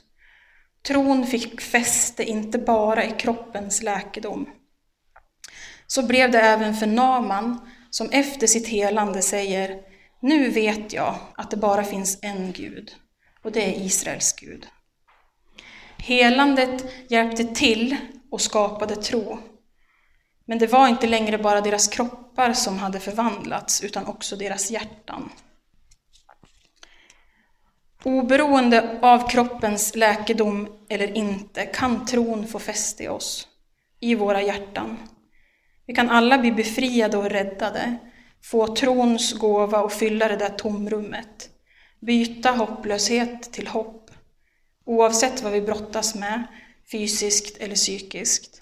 Tron 0.87 1.27
fick 1.27 1.61
fäste 1.61 2.23
inte 2.23 2.57
bara 2.57 3.05
i 3.05 3.11
kroppens 3.11 3.83
läkedom. 3.83 4.49
Så 5.87 6.03
blev 6.07 6.31
det 6.31 6.39
även 6.39 6.75
för 6.75 6.87
Naman 6.87 7.69
som 7.89 8.09
efter 8.09 8.47
sitt 8.47 8.67
helande 8.67 9.21
säger 9.21 9.79
nu 10.21 10.49
vet 10.49 10.93
jag 10.93 11.15
att 11.35 11.51
det 11.51 11.57
bara 11.57 11.83
finns 11.83 12.19
en 12.21 12.51
Gud, 12.51 12.91
och 13.43 13.51
det 13.51 13.65
är 13.65 13.85
Israels 13.85 14.33
Gud. 14.33 14.67
Helandet 15.97 16.85
hjälpte 17.09 17.43
till 17.43 17.97
och 18.31 18.41
skapade 18.41 18.95
tro. 18.95 19.39
Men 20.45 20.59
det 20.59 20.67
var 20.67 20.87
inte 20.87 21.07
längre 21.07 21.37
bara 21.37 21.61
deras 21.61 21.87
kroppar 21.87 22.53
som 22.53 22.79
hade 22.79 22.99
förvandlats, 22.99 23.83
utan 23.83 24.05
också 24.05 24.35
deras 24.35 24.71
hjärtan. 24.71 25.29
Oberoende 28.03 28.99
av 29.01 29.29
kroppens 29.29 29.95
läkedom 29.95 30.67
eller 30.89 31.17
inte 31.17 31.65
kan 31.65 32.05
tron 32.05 32.47
få 32.47 32.59
fäste 32.59 33.03
i 33.03 33.07
oss, 33.07 33.47
i 33.99 34.15
våra 34.15 34.41
hjärtan. 34.41 34.97
Vi 35.87 35.95
kan 35.95 36.09
alla 36.09 36.37
bli 36.37 36.51
befriade 36.51 37.17
och 37.17 37.29
räddade, 37.29 37.97
få 38.43 38.75
trons 38.75 39.33
gåva 39.33 39.81
och 39.81 39.93
fylla 39.93 40.27
det 40.27 40.35
där 40.35 40.49
tomrummet. 40.49 41.49
Byta 41.99 42.51
hopplöshet 42.51 43.53
till 43.53 43.67
hopp, 43.67 44.11
oavsett 44.85 45.43
vad 45.43 45.51
vi 45.51 45.61
brottas 45.61 46.15
med, 46.15 46.43
fysiskt 46.91 47.57
eller 47.57 47.75
psykiskt. 47.75 48.61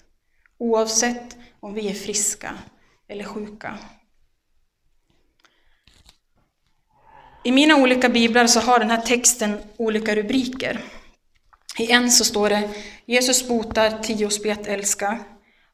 Oavsett 0.58 1.36
om 1.60 1.74
vi 1.74 1.88
är 1.88 1.94
friska 1.94 2.58
eller 3.08 3.24
sjuka. 3.24 3.78
I 7.44 7.52
mina 7.52 7.76
olika 7.76 8.08
biblar 8.08 8.46
så 8.46 8.60
har 8.60 8.78
den 8.78 8.90
här 8.90 9.00
texten 9.00 9.58
olika 9.76 10.14
rubriker. 10.14 10.80
I 11.78 11.92
en 11.92 12.10
så 12.10 12.24
står 12.24 12.50
det 12.50 12.70
Jesus 13.06 13.48
botar 13.48 14.02
tio 14.02 14.30
spet 14.30 14.66
älska. 14.66 15.18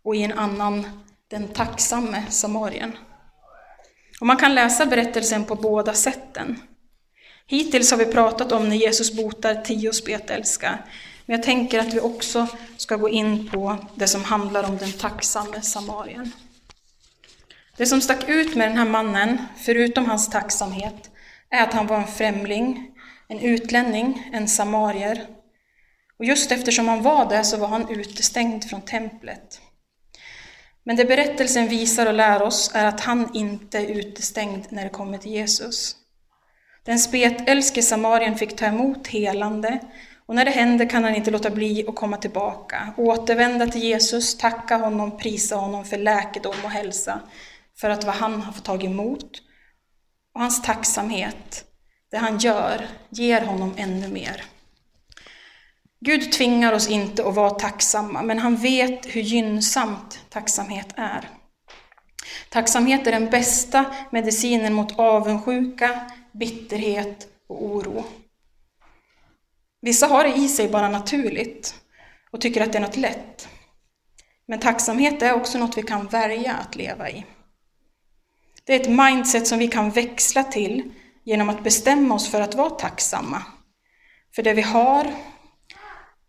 och 0.03 0.17
i 0.17 0.23
en 0.23 0.33
annan 0.33 0.87
Den 1.29 1.49
tacksamme 1.49 2.25
samarien. 2.31 2.93
Och 4.21 4.27
man 4.27 4.37
kan 4.37 4.55
läsa 4.55 4.87
berättelsen 4.87 5.45
på 5.45 5.55
båda 5.55 5.95
sätten. 5.95 6.61
Hittills 7.47 7.91
har 7.91 7.99
vi 7.99 8.07
pratat 8.07 8.53
om 8.53 8.69
när 8.69 8.77
Jesus 8.77 9.13
botar 9.13 9.55
tio 9.55 9.93
spetälska, 9.93 10.79
men 11.27 11.37
jag 11.37 11.43
tänker 11.43 11.79
att 11.79 11.95
vi 11.95 12.01
också 12.01 12.47
ska 12.77 12.97
gå 12.97 13.09
in 13.09 13.51
på 13.51 13.77
det 13.95 14.09
som 14.09 14.25
handlar 14.25 14.65
om 14.65 14.77
den 14.77 14.93
tacksamme 14.93 15.63
samarien. 15.63 16.33
Det 17.77 17.87
som 17.87 18.01
stack 18.01 18.29
ut 18.29 18.57
med 18.57 18.69
den 18.69 18.79
här 18.79 18.85
mannen, 18.85 19.39
förutom 19.57 20.07
hans 20.07 20.31
tacksamhet, 20.31 21.11
är 21.51 21.63
att 21.63 21.73
han 21.73 21.87
var 21.87 21.97
en 21.97 22.07
främling, 22.07 22.91
en 23.29 23.41
utlänning, 23.41 24.31
en 24.33 24.49
samarier. 24.49 25.27
Och 26.19 26.25
just 26.25 26.53
eftersom 26.53 26.89
han 26.89 27.03
var 27.03 27.29
det 27.29 27.45
så 27.45 27.57
var 27.57 27.69
han 27.69 27.91
utestängd 27.91 28.65
från 28.65 28.81
templet. 28.81 29.61
Men 30.85 30.97
det 30.97 31.05
berättelsen 31.05 31.69
visar 31.69 32.07
och 32.07 32.15
lär 32.15 32.43
oss 32.43 32.71
är 32.75 32.85
att 32.85 33.01
han 33.01 33.31
inte 33.35 33.79
är 33.79 33.87
utestängd 33.87 34.67
när 34.69 34.85
det 34.85 34.91
kommer 34.91 35.19
till 35.19 35.33
Jesus. 35.33 35.97
Den 36.85 36.99
spetälske 36.99 37.83
samarien 37.83 38.39
fick 38.39 38.57
ta 38.57 38.67
emot 38.67 39.07
helande 39.07 39.79
och 40.27 40.35
när 40.35 40.45
det 40.45 40.51
händer 40.51 40.89
kan 40.89 41.05
han 41.05 41.15
inte 41.15 41.31
låta 41.31 41.51
bli 41.51 41.89
att 41.89 41.95
komma 41.95 42.17
tillbaka, 42.17 42.95
återvända 42.97 43.67
till 43.67 43.83
Jesus, 43.83 44.39
tacka 44.39 44.77
honom, 44.77 45.19
prisa 45.19 45.57
honom 45.57 45.85
för 45.85 45.99
läkedom 45.99 46.55
och 46.65 46.71
hälsa, 46.71 47.21
för 47.81 47.91
att 47.91 48.05
vad 48.05 48.15
han 48.15 48.43
har 48.43 48.53
fått 48.53 48.65
tag 48.65 48.85
emot. 48.85 49.43
Och 50.35 50.41
hans 50.41 50.63
tacksamhet, 50.63 51.65
det 52.11 52.17
han 52.17 52.39
gör, 52.39 52.89
ger 53.11 53.41
honom 53.41 53.75
ännu 53.77 54.09
mer. 54.09 54.45
Gud 56.01 56.33
tvingar 56.33 56.73
oss 56.73 56.89
inte 56.89 57.29
att 57.29 57.35
vara 57.35 57.51
tacksamma, 57.51 58.23
men 58.23 58.39
han 58.39 58.57
vet 58.57 59.07
hur 59.07 59.21
gynnsamt 59.21 60.21
tacksamhet 60.31 60.89
är. 60.97 61.29
Tacksamhet 62.49 63.07
är 63.07 63.13
den 63.13 63.31
bästa 63.31 63.85
medicinen 64.11 64.73
mot 64.73 64.99
avundsjuka, 64.99 66.01
bitterhet 66.33 67.29
och 67.49 67.65
oro. 67.65 68.05
Vissa 69.87 70.07
har 70.07 70.25
det 70.25 70.37
i 70.37 70.49
sig 70.49 70.69
bara 70.69 70.89
naturligt 70.89 71.75
och 72.31 72.41
tycker 72.41 72.61
att 72.61 72.73
det 72.73 72.79
är 72.79 72.83
något 72.83 72.97
lätt. 72.97 73.49
Men 74.49 74.61
tacksamhet 74.61 75.23
är 75.23 75.33
också 75.33 75.59
något 75.59 75.79
vi 75.79 75.83
kan 75.83 76.07
välja 76.07 76.53
att 76.53 76.77
leva 76.77 77.11
i. 77.11 77.25
Det 78.65 78.75
är 78.75 78.81
ett 78.81 78.91
mindset 78.91 79.47
som 79.47 79.59
vi 79.59 79.69
kan 79.69 79.91
växla 79.91 80.45
till 80.45 80.93
genom 81.25 81.51
att 81.51 81.65
bestämma 81.65 82.15
oss 82.15 82.31
för 82.31 82.41
att 82.41 82.55
vara 82.55 82.71
tacksamma 82.71 83.43
för 84.35 84.43
det 84.43 84.55
vi 84.55 84.63
har 84.63 85.15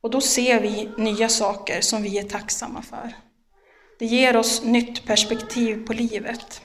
och 0.02 0.12
då 0.12 0.22
ser 0.22 0.62
vi 0.62 0.90
nya 0.98 1.30
saker 1.30 1.82
som 1.82 2.02
vi 2.02 2.20
är 2.20 2.24
tacksamma 2.24 2.82
för. 2.82 3.16
Det 4.00 4.06
ger 4.06 4.38
oss 4.38 4.64
nytt 4.64 5.06
perspektiv 5.06 5.86
på 5.86 5.94
livet. 5.94 6.62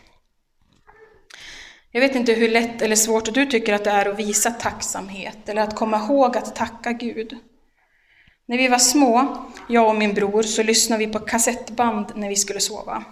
Jag 1.95 2.01
vet 2.01 2.15
inte 2.15 2.33
hur 2.33 2.49
lätt 2.49 2.83
eller 2.83 2.97
svårt 2.97 3.35
du 3.35 3.47
tycker 3.47 3.75
att 3.75 3.85
det 3.85 3.91
är 3.91 4.09
att 4.09 4.19
visa 4.19 4.51
tacksamhet 4.51 5.49
eller 5.49 5.63
att 5.63 5.77
komma 5.77 5.97
ihåg 5.97 6.37
att 6.37 6.57
tacka 6.57 6.93
Gud. 6.93 7.39
När 8.47 8.59
vi 8.59 8.69
var 8.69 8.79
små, 8.79 9.45
jag 9.69 9.89
och 9.89 9.95
min 9.95 10.15
bror, 10.15 10.43
så 10.43 10.63
lyssnade 10.63 11.07
vi 11.07 11.13
på 11.13 11.19
kassettband 11.19 12.07
när 12.15 12.29
vi 12.29 12.37
skulle 12.37 12.61
sova. 12.61 13.05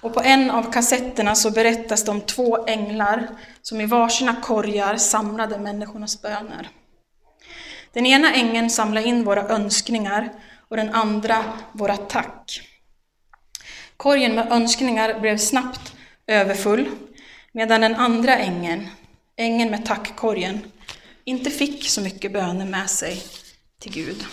Och 0.00 0.14
på 0.14 0.20
en 0.20 0.50
av 0.50 0.72
kassetterna 0.72 1.34
så 1.34 1.50
berättas 1.50 2.04
det 2.04 2.10
om 2.10 2.20
två 2.20 2.66
änglar 2.66 3.28
som 3.62 3.80
i 3.80 3.86
varsina 3.86 4.36
korgar 4.42 4.96
samlade 4.96 5.58
människornas 5.58 6.22
böner. 6.22 6.68
Den 7.92 8.06
ena 8.06 8.34
ängeln 8.34 8.70
samlade 8.70 9.06
in 9.06 9.24
våra 9.24 9.48
önskningar 9.48 10.32
och 10.68 10.76
den 10.76 10.94
andra 10.94 11.44
våra 11.72 11.96
tack. 11.96 12.60
Korgen 13.96 14.34
med 14.34 14.52
önskningar 14.52 15.20
blev 15.20 15.38
snabbt 15.38 15.94
överfull, 16.26 16.88
medan 17.52 17.80
den 17.80 17.94
andra 17.94 18.38
ängeln, 18.38 18.88
ängeln 19.36 19.70
med 19.70 19.86
tackkorgen, 19.86 20.60
inte 21.24 21.50
fick 21.50 21.88
så 21.88 22.00
mycket 22.00 22.32
böner 22.32 22.66
med 22.66 22.90
sig 22.90 23.22
till 23.80 23.92
Gud. 23.92 24.24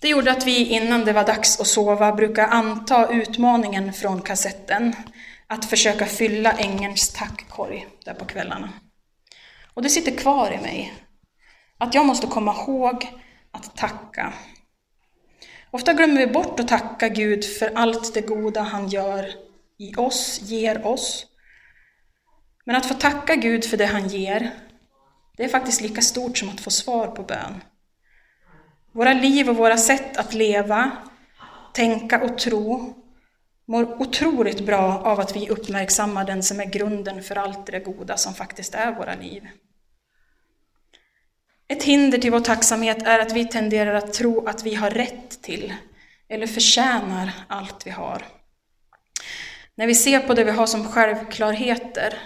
Det 0.00 0.08
gjorde 0.08 0.32
att 0.32 0.46
vi 0.46 0.64
innan 0.64 1.04
det 1.04 1.12
var 1.12 1.26
dags 1.26 1.60
att 1.60 1.66
sova 1.66 2.12
brukar 2.12 2.48
anta 2.48 3.12
utmaningen 3.12 3.92
från 3.92 4.22
kassetten 4.22 4.96
att 5.46 5.64
försöka 5.64 6.06
fylla 6.06 6.52
ängelns 6.52 7.12
tackkorg 7.12 7.86
där 8.04 8.14
på 8.14 8.24
kvällarna. 8.24 8.72
Och 9.74 9.82
det 9.82 9.88
sitter 9.88 10.16
kvar 10.16 10.52
i 10.52 10.58
mig 10.58 10.94
att 11.78 11.94
jag 11.94 12.06
måste 12.06 12.26
komma 12.26 12.54
ihåg 12.54 13.08
att 13.50 13.76
tacka. 13.76 14.32
Ofta 15.70 15.92
glömmer 15.92 16.26
vi 16.26 16.26
bort 16.26 16.60
att 16.60 16.68
tacka 16.68 17.08
Gud 17.08 17.44
för 17.44 17.72
allt 17.74 18.14
det 18.14 18.20
goda 18.20 18.60
han 18.60 18.88
gör 18.88 19.45
i 19.78 19.94
oss, 19.94 20.40
ger 20.42 20.86
oss. 20.86 21.26
Men 22.64 22.76
att 22.76 22.86
få 22.86 22.94
tacka 22.94 23.34
Gud 23.34 23.64
för 23.64 23.76
det 23.76 23.86
han 23.86 24.08
ger, 24.08 24.50
det 25.36 25.44
är 25.44 25.48
faktiskt 25.48 25.80
lika 25.80 26.00
stort 26.00 26.38
som 26.38 26.48
att 26.48 26.60
få 26.60 26.70
svar 26.70 27.06
på 27.06 27.22
bön. 27.22 27.64
Våra 28.92 29.12
liv 29.12 29.48
och 29.48 29.56
våra 29.56 29.76
sätt 29.76 30.16
att 30.16 30.34
leva, 30.34 30.90
tänka 31.74 32.22
och 32.22 32.38
tro 32.38 32.94
mår 33.66 34.02
otroligt 34.02 34.66
bra 34.66 34.98
av 34.98 35.20
att 35.20 35.36
vi 35.36 35.48
uppmärksammar 35.48 36.24
den 36.24 36.42
som 36.42 36.60
är 36.60 36.64
grunden 36.64 37.22
för 37.22 37.36
allt 37.36 37.66
det 37.66 37.80
goda 37.80 38.16
som 38.16 38.34
faktiskt 38.34 38.74
är 38.74 38.92
våra 38.92 39.14
liv. 39.14 39.48
Ett 41.68 41.82
hinder 41.82 42.18
till 42.18 42.30
vår 42.30 42.40
tacksamhet 42.40 43.02
är 43.02 43.18
att 43.18 43.32
vi 43.32 43.48
tenderar 43.48 43.94
att 43.94 44.12
tro 44.12 44.46
att 44.46 44.62
vi 44.62 44.74
har 44.74 44.90
rätt 44.90 45.42
till 45.42 45.74
eller 46.28 46.46
förtjänar 46.46 47.32
allt 47.48 47.86
vi 47.86 47.90
har. 47.90 48.22
När 49.78 49.86
vi 49.86 49.94
ser 49.94 50.20
på 50.20 50.34
det 50.34 50.44
vi 50.44 50.50
har 50.50 50.66
som 50.66 50.88
självklarheter, 50.88 52.18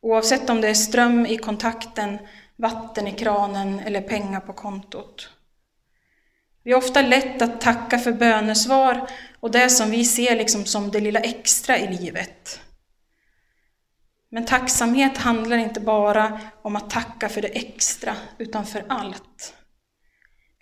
oavsett 0.00 0.50
om 0.50 0.60
det 0.60 0.68
är 0.68 0.74
ström 0.74 1.26
i 1.26 1.36
kontakten, 1.36 2.18
vatten 2.56 3.06
i 3.06 3.12
kranen 3.12 3.80
eller 3.80 4.00
pengar 4.00 4.40
på 4.40 4.52
kontot. 4.52 5.28
Vi 6.64 6.72
är 6.72 6.76
ofta 6.76 7.02
lätt 7.02 7.42
att 7.42 7.60
tacka 7.60 7.98
för 7.98 8.12
bönesvar 8.12 9.10
och 9.40 9.50
det 9.50 9.70
som 9.70 9.90
vi 9.90 10.04
ser 10.04 10.36
liksom 10.36 10.64
som 10.64 10.90
det 10.90 11.00
lilla 11.00 11.20
extra 11.20 11.78
i 11.78 11.96
livet. 11.96 12.60
Men 14.30 14.44
tacksamhet 14.44 15.18
handlar 15.18 15.56
inte 15.56 15.80
bara 15.80 16.40
om 16.62 16.76
att 16.76 16.90
tacka 16.90 17.28
för 17.28 17.42
det 17.42 17.48
extra, 17.48 18.16
utan 18.38 18.66
för 18.66 18.84
allt. 18.88 19.54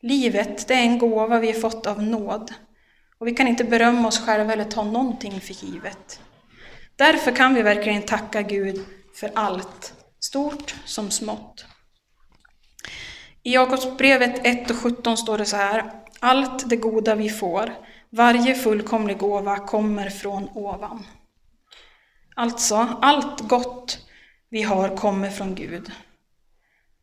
Livet, 0.00 0.68
det 0.68 0.74
är 0.74 0.82
en 0.82 0.98
gåva 0.98 1.38
vi 1.38 1.52
har 1.52 1.60
fått 1.60 1.86
av 1.86 2.02
nåd. 2.02 2.54
Och 3.22 3.28
vi 3.28 3.34
kan 3.34 3.48
inte 3.48 3.64
berömma 3.64 4.08
oss 4.08 4.26
själva 4.26 4.52
eller 4.52 4.64
ta 4.64 4.84
någonting 4.84 5.40
för 5.40 5.54
givet. 5.54 6.20
Därför 6.96 7.36
kan 7.36 7.54
vi 7.54 7.62
verkligen 7.62 8.02
tacka 8.02 8.42
Gud 8.42 8.84
för 9.14 9.30
allt, 9.34 9.94
stort 10.20 10.74
som 10.84 11.10
smått. 11.10 11.64
I 13.42 13.54
Jakobsbrevet 13.54 14.46
1 14.46 14.70
och 14.70 14.76
17 14.76 15.16
står 15.16 15.38
det 15.38 15.44
så 15.44 15.56
här. 15.56 15.92
Allt 16.20 16.68
det 16.70 16.76
goda 16.76 17.14
vi 17.14 17.30
får, 17.30 17.72
varje 18.10 18.54
fullkomlig 18.54 19.18
gåva 19.18 19.58
kommer 19.58 20.10
från 20.10 20.48
ovan. 20.54 21.06
Alltså, 22.36 22.88
allt 23.02 23.40
gott 23.40 23.98
vi 24.50 24.62
har 24.62 24.96
kommer 24.96 25.30
från 25.30 25.54
Gud. 25.54 25.92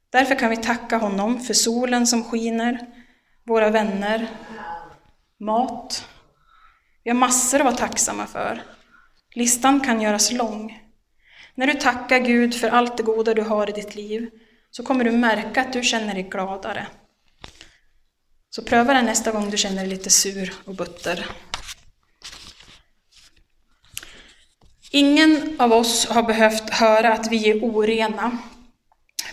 Därför 0.10 0.36
kan 0.36 0.50
vi 0.50 0.58
tacka 0.58 0.98
honom 0.98 1.40
för 1.40 1.54
solen 1.54 2.08
som 2.08 2.24
skiner, 2.24 2.88
våra 3.46 3.70
vänner, 3.70 4.28
mat. 5.40 6.08
Vi 7.04 7.10
har 7.10 7.18
massor 7.18 7.60
att 7.60 7.66
vara 7.66 7.76
tacksamma 7.76 8.28
för. 8.28 8.64
Listan 9.36 9.82
kan 9.82 10.02
göras 10.02 10.32
lång. 10.32 10.84
När 11.56 11.68
du 11.68 11.74
tackar 11.74 12.20
Gud 12.20 12.56
för 12.56 12.70
allt 12.70 12.98
det 12.98 13.04
goda 13.04 13.34
du 13.34 13.42
har 13.42 13.70
i 13.70 13.74
ditt 13.74 13.96
liv 13.96 14.30
så 14.72 14.84
kommer 14.84 15.04
du 15.04 15.12
märka 15.12 15.62
att 15.62 15.74
du 15.74 15.84
känner 15.84 16.14
dig 16.14 16.24
gladare. 16.24 16.88
Så 18.50 18.64
pröva 18.64 18.94
det 18.94 19.02
nästa 19.02 19.32
gång 19.32 19.50
du 19.50 19.58
känner 19.58 19.82
dig 19.82 19.88
lite 19.88 20.10
sur 20.10 20.54
och 20.66 20.76
butter. 20.76 21.26
Ingen 24.92 25.56
av 25.60 25.74
oss 25.74 26.08
har 26.08 26.24
behövt 26.24 26.70
höra 26.70 27.14
att 27.14 27.32
vi 27.32 27.50
är 27.50 27.64
orena, 27.64 28.38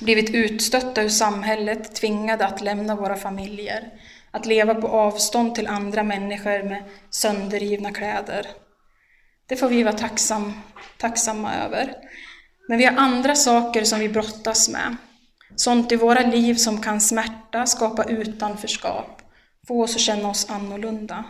blivit 0.01 0.31
utstötta 0.31 1.03
ur 1.03 1.09
samhället, 1.09 1.95
tvingade 1.95 2.47
att 2.47 2.61
lämna 2.61 2.97
våra 2.97 3.17
familjer, 3.17 3.93
att 4.37 4.47
leva 4.47 4.75
på 4.75 4.89
avstånd 4.89 5.55
till 5.55 5.67
andra 5.67 6.03
människor 6.03 6.63
med 6.63 6.85
sönderrivna 7.11 7.93
kläder. 7.93 8.47
Det 9.47 9.57
får 9.57 9.69
vi 9.69 9.83
vara 9.83 9.97
tacksam, 9.97 10.53
tacksamma 10.99 11.55
över. 11.55 11.95
Men 12.69 12.79
vi 12.79 12.85
har 12.85 12.97
andra 12.97 13.35
saker 13.35 13.85
som 13.85 13.99
vi 13.99 14.09
brottas 14.09 14.69
med. 14.69 14.97
Sånt 15.57 15.93
i 15.93 15.97
våra 15.97 16.21
liv 16.21 16.55
som 16.55 16.83
kan 16.83 17.01
smärta, 17.01 17.67
skapa 17.67 18.05
utanförskap, 18.05 19.23
få 19.69 19.83
oss 19.83 19.95
att 19.95 20.01
känna 20.01 20.29
oss 20.29 20.51
annorlunda. 20.51 21.25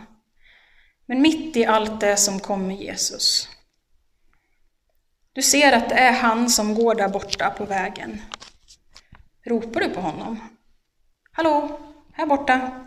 Men 1.05 1.21
mitt 1.21 1.57
i 1.57 1.65
allt 1.65 1.99
det 1.99 2.17
som 2.17 2.39
kommer 2.39 2.75
Jesus, 2.75 3.49
Du 5.33 5.41
ser 5.41 5.73
att 5.73 5.89
det 5.89 5.95
är 5.95 6.11
han 6.11 6.49
som 6.49 6.75
går 6.75 6.95
där 6.95 7.09
borta 7.09 7.49
på 7.49 7.65
vägen. 7.65 8.21
Ropar 9.45 9.79
du 9.79 9.89
på 9.89 10.01
honom? 10.01 10.39
Hallå, 11.31 11.79
här 12.13 12.25
borta. 12.25 12.83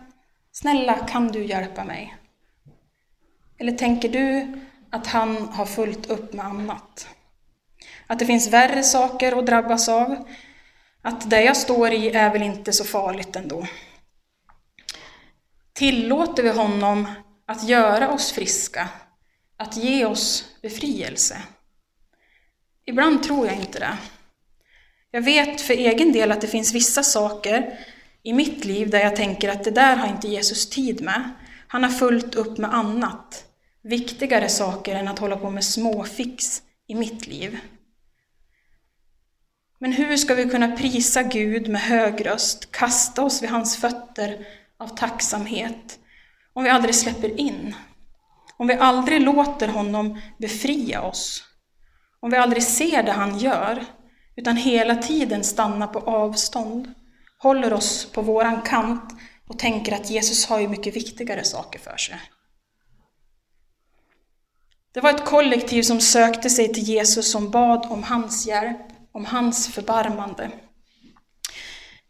Snälla, 0.53 1.07
kan 1.07 1.29
du 1.29 1.45
hjälpa 1.45 1.85
mig? 1.85 2.17
Eller 3.59 3.73
tänker 3.73 4.09
du 4.09 4.61
att 4.91 5.07
han 5.07 5.49
har 5.49 5.67
fullt 5.67 6.11
upp 6.11 6.33
med 6.33 6.45
annat? 6.45 7.09
Att 8.07 8.19
det 8.19 8.27
finns 8.27 8.49
värre 8.49 8.83
saker 8.83 9.39
att 9.39 9.47
drabbas 9.47 9.89
av? 9.89 10.29
Att 11.03 11.31
det 11.31 11.43
jag 11.43 11.57
står 11.57 11.93
i 11.93 12.11
är 12.11 12.33
väl 12.33 12.43
inte 12.43 12.73
så 12.73 12.85
farligt 12.85 13.37
ändå? 13.37 13.67
Tillåter 15.73 16.43
vi 16.43 16.51
honom 16.51 17.09
att 17.47 17.69
göra 17.69 18.13
oss 18.13 18.33
friska, 18.33 18.89
att 19.57 19.77
ge 19.77 20.05
oss 20.05 20.57
befrielse? 20.63 21.43
Ibland 22.85 23.23
tror 23.23 23.47
jag 23.47 23.57
inte 23.57 23.79
det. 23.79 23.99
Jag 25.11 25.23
vet 25.23 25.61
för 25.61 25.75
egen 25.75 26.13
del 26.13 26.33
att 26.33 26.41
det 26.41 26.47
finns 26.49 26.75
vissa 26.75 27.03
saker 27.03 27.79
i 28.23 28.33
mitt 28.33 28.65
liv 28.65 28.91
där 28.91 29.01
jag 29.01 29.17
tänker 29.17 29.49
att 29.49 29.65
det 29.65 29.71
där 29.71 29.97
har 29.97 30.09
inte 30.09 30.29
Jesus 30.29 30.71
tid 30.71 31.03
med. 31.03 31.31
Han 31.69 31.83
har 31.83 31.91
fullt 31.91 32.35
upp 32.35 32.59
med 32.59 32.75
annat, 32.75 33.45
viktigare 33.83 34.49
saker 34.49 34.97
än 34.97 35.09
att 35.09 35.19
hålla 35.19 35.37
på 35.37 35.51
med 35.51 35.65
småfix 35.65 36.63
i 36.87 36.95
mitt 36.95 37.27
liv. 37.27 37.59
Men 39.79 39.93
hur 39.93 40.17
ska 40.17 40.35
vi 40.35 40.45
kunna 40.45 40.77
prisa 40.77 41.23
Gud 41.23 41.69
med 41.69 41.81
hög 41.81 42.27
röst, 42.27 42.73
kasta 42.73 43.23
oss 43.23 43.43
vid 43.43 43.51
hans 43.51 43.77
fötter 43.77 44.47
av 44.79 44.89
tacksamhet, 44.89 45.99
om 46.53 46.65
vi 46.65 46.71
aldrig 46.71 46.95
släpper 46.95 47.41
in? 47.41 47.75
Om 48.57 48.67
vi 48.67 48.75
aldrig 48.75 49.21
låter 49.21 49.69
honom 49.69 50.21
befria 50.39 51.03
oss? 51.03 51.45
Om 52.21 52.31
vi 52.31 52.37
aldrig 52.37 52.63
ser 52.63 53.03
det 53.03 53.13
han 53.13 53.39
gör, 53.39 53.85
utan 54.37 54.57
hela 54.57 54.97
tiden 54.97 55.45
stannar 55.45 55.87
på 55.87 55.99
avstånd, 55.99 56.95
håller 57.43 57.73
oss 57.73 58.13
på 58.13 58.23
våran 58.23 58.63
kant 58.63 59.13
och 59.49 59.59
tänker 59.59 59.93
att 59.93 60.11
Jesus 60.11 60.47
har 60.47 60.61
ju 60.61 60.69
mycket 60.69 60.97
viktigare 60.97 61.45
saker 61.45 61.79
för 61.79 61.97
sig. 61.97 62.21
Det 64.93 65.01
var 65.01 65.11
ett 65.11 65.25
kollektiv 65.25 65.83
som 65.83 66.01
sökte 66.01 66.51
sig 66.51 66.73
till 66.73 66.83
Jesus 66.83 67.33
som 67.33 67.51
bad 67.51 67.87
om 67.91 68.03
hans 68.03 68.47
hjälp, 68.47 68.87
om 69.13 69.25
hans 69.25 69.69
förbarmande. 69.69 70.51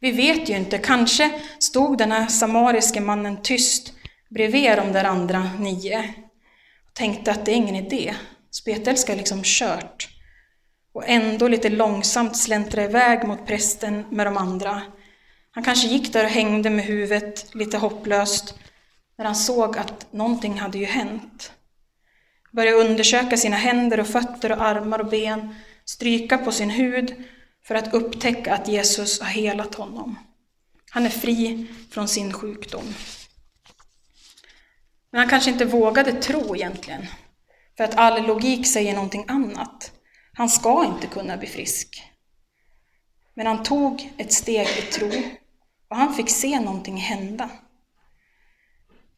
Vi 0.01 0.13
vet 0.13 0.49
ju 0.49 0.57
inte, 0.57 0.79
kanske 0.79 1.41
stod 1.59 1.99
den 1.99 2.13
här 2.13 2.27
samariske 2.27 3.01
mannen 3.01 3.43
tyst 3.43 3.93
bredvid 4.31 4.77
de 4.77 4.93
där 4.93 5.05
andra 5.05 5.51
nio 5.59 6.15
och 6.89 6.95
tänkte 6.95 7.31
att 7.31 7.45
det 7.45 7.53
är 7.53 7.57
ingen 7.57 7.77
idé, 7.77 8.15
spetälska 8.51 9.13
är 9.13 9.17
liksom 9.17 9.41
kört. 9.45 10.09
Och 10.93 11.09
ändå 11.09 11.49
lite 11.49 11.69
långsamt 11.69 12.37
släntra 12.37 12.85
iväg 12.85 13.29
mot 13.29 13.47
prästen 13.47 14.05
med 14.11 14.27
de 14.27 14.37
andra. 14.37 14.83
Han 15.51 15.65
kanske 15.65 15.89
gick 15.89 16.13
där 16.13 16.25
och 16.25 16.31
hängde 16.31 16.71
med 16.71 16.85
huvudet 16.85 17.55
lite 17.55 17.79
hopplöst 17.79 18.55
när 19.19 19.25
han 19.25 19.37
såg 19.37 19.79
att 19.79 20.13
någonting 20.13 20.59
hade 20.59 20.79
ju 20.79 20.85
hänt. 20.85 21.53
Började 22.53 22.77
undersöka 22.77 23.37
sina 23.37 23.57
händer 23.57 24.01
och 24.01 24.07
fötter 24.07 24.53
och 24.53 24.63
armar 24.63 24.99
och 24.99 25.11
ben, 25.11 25.55
stryka 25.85 26.39
på 26.39 26.53
sin 26.53 26.71
hud 26.71 27.25
för 27.65 27.75
att 27.75 27.95
upptäcka 27.95 28.55
att 28.55 28.69
Jesus 28.69 29.21
har 29.21 29.29
helat 29.29 29.75
honom. 29.75 30.19
Han 30.91 31.07
är 31.07 31.11
fri 31.11 31.67
från 31.91 32.09
sin 32.09 32.33
sjukdom. 32.33 32.95
Men 35.11 35.19
han 35.21 35.31
kanske 35.31 35.51
inte 35.51 35.65
vågade 35.65 36.13
tro 36.13 36.57
egentligen, 36.57 37.07
för 37.77 37.85
att 37.85 37.95
all 37.95 38.27
logik 38.27 38.67
säger 38.67 38.95
någonting 38.95 39.25
annat. 39.29 39.93
Han 40.33 40.49
ska 40.49 40.85
inte 40.85 41.07
kunna 41.07 41.37
bli 41.37 41.49
frisk. 41.49 42.03
Men 43.35 43.47
han 43.47 43.63
tog 43.63 44.13
ett 44.17 44.33
steg 44.33 44.69
i 44.69 44.83
tro 44.83 45.11
och 45.91 45.97
han 45.97 46.15
fick 46.15 46.31
se 46.31 46.61
någonting 46.61 46.97
hända. 46.97 47.51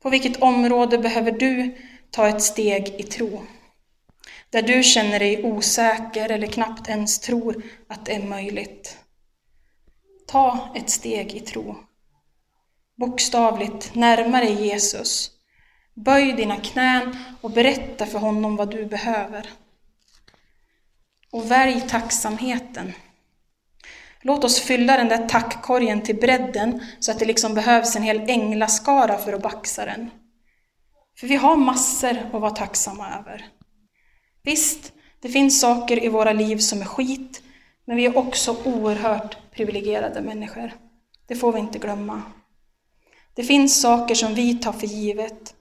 På 0.03 0.11
vilket 0.11 0.43
område 0.43 0.99
behöver 0.99 1.33
du 1.33 1.77
ta 2.11 2.29
ett 2.29 2.43
steg 2.43 2.89
i 2.89 3.03
tro? 3.03 3.43
Där 4.51 4.63
du 4.63 4.83
känner 4.83 5.19
dig 5.19 5.45
osäker 5.45 6.31
eller 6.31 6.47
knappt 6.47 6.89
ens 6.89 7.19
tror 7.19 7.63
att 7.89 8.07
det 8.07 8.15
är 8.15 8.23
möjligt. 8.23 8.99
Ta 10.27 10.73
ett 10.77 10.91
steg 10.91 11.33
i 11.33 11.41
tro. 11.41 11.77
Bokstavligt 12.97 13.95
närma 13.95 14.41
dig 14.41 14.67
Jesus. 14.67 15.31
Böj 15.95 16.33
dina 16.33 16.57
knän 16.57 17.17
och 17.41 17.51
berätta 17.51 18.07
för 18.07 18.19
honom 18.19 18.57
vad 18.57 18.71
du 18.71 18.87
behöver. 18.87 19.51
Och 21.31 21.51
välj 21.51 21.81
tacksamheten. 21.89 22.93
Låt 24.23 24.45
oss 24.45 24.61
fylla 24.61 24.97
den 24.97 25.09
där 25.09 25.29
tackkorgen 25.29 26.03
till 26.03 26.17
bredden 26.17 26.83
så 27.01 27.11
att 27.11 27.19
det 27.19 27.25
liksom 27.25 27.55
behövs 27.55 27.97
en 27.97 28.03
hel 28.03 28.31
änglaskara 28.31 29.19
för 29.19 29.33
att 29.33 29.43
baxa 29.43 29.85
den. 29.85 30.11
För 31.21 31.27
vi 31.27 31.37
har 31.37 31.57
massor 31.57 32.19
att 32.33 32.41
vara 32.41 32.51
tacksamma 32.51 33.19
över. 33.19 33.47
Visst, 34.43 34.93
det 35.21 35.29
finns 35.29 35.61
saker 35.61 36.05
i 36.05 36.09
våra 36.09 36.33
liv 36.33 36.57
som 36.57 36.81
är 36.81 36.85
skit, 36.85 37.43
men 37.85 37.97
vi 37.97 38.07
är 38.07 38.19
också 38.19 38.57
oerhört 38.65 39.53
privilegierade 39.53 40.21
människor. 40.21 40.73
Det 41.29 41.37
får 41.37 41.53
vi 41.53 41.61
inte 41.61 41.79
glömma. 41.79 42.23
Det 43.35 43.45
finns 43.45 43.81
saker 43.81 44.15
som 44.15 44.35
vi 44.35 44.55
tar 44.55 44.73
för 44.73 44.87
givet, 44.87 45.55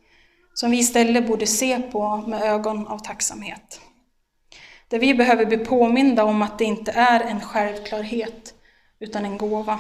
som 0.53 0.71
vi 0.71 0.77
istället 0.77 1.27
borde 1.27 1.47
se 1.47 1.81
på 1.81 2.17
med 2.17 2.41
ögon 2.41 2.87
av 2.87 2.99
tacksamhet. 2.99 3.81
Där 4.91 4.99
vi 4.99 5.13
behöver 5.13 5.45
bli 5.45 5.57
påminda 5.57 6.23
om 6.23 6.41
att 6.41 6.57
det 6.57 6.65
inte 6.65 6.91
är 6.91 7.19
en 7.19 7.41
självklarhet, 7.41 8.53
utan 8.99 9.25
en 9.25 9.37
gåva. 9.37 9.79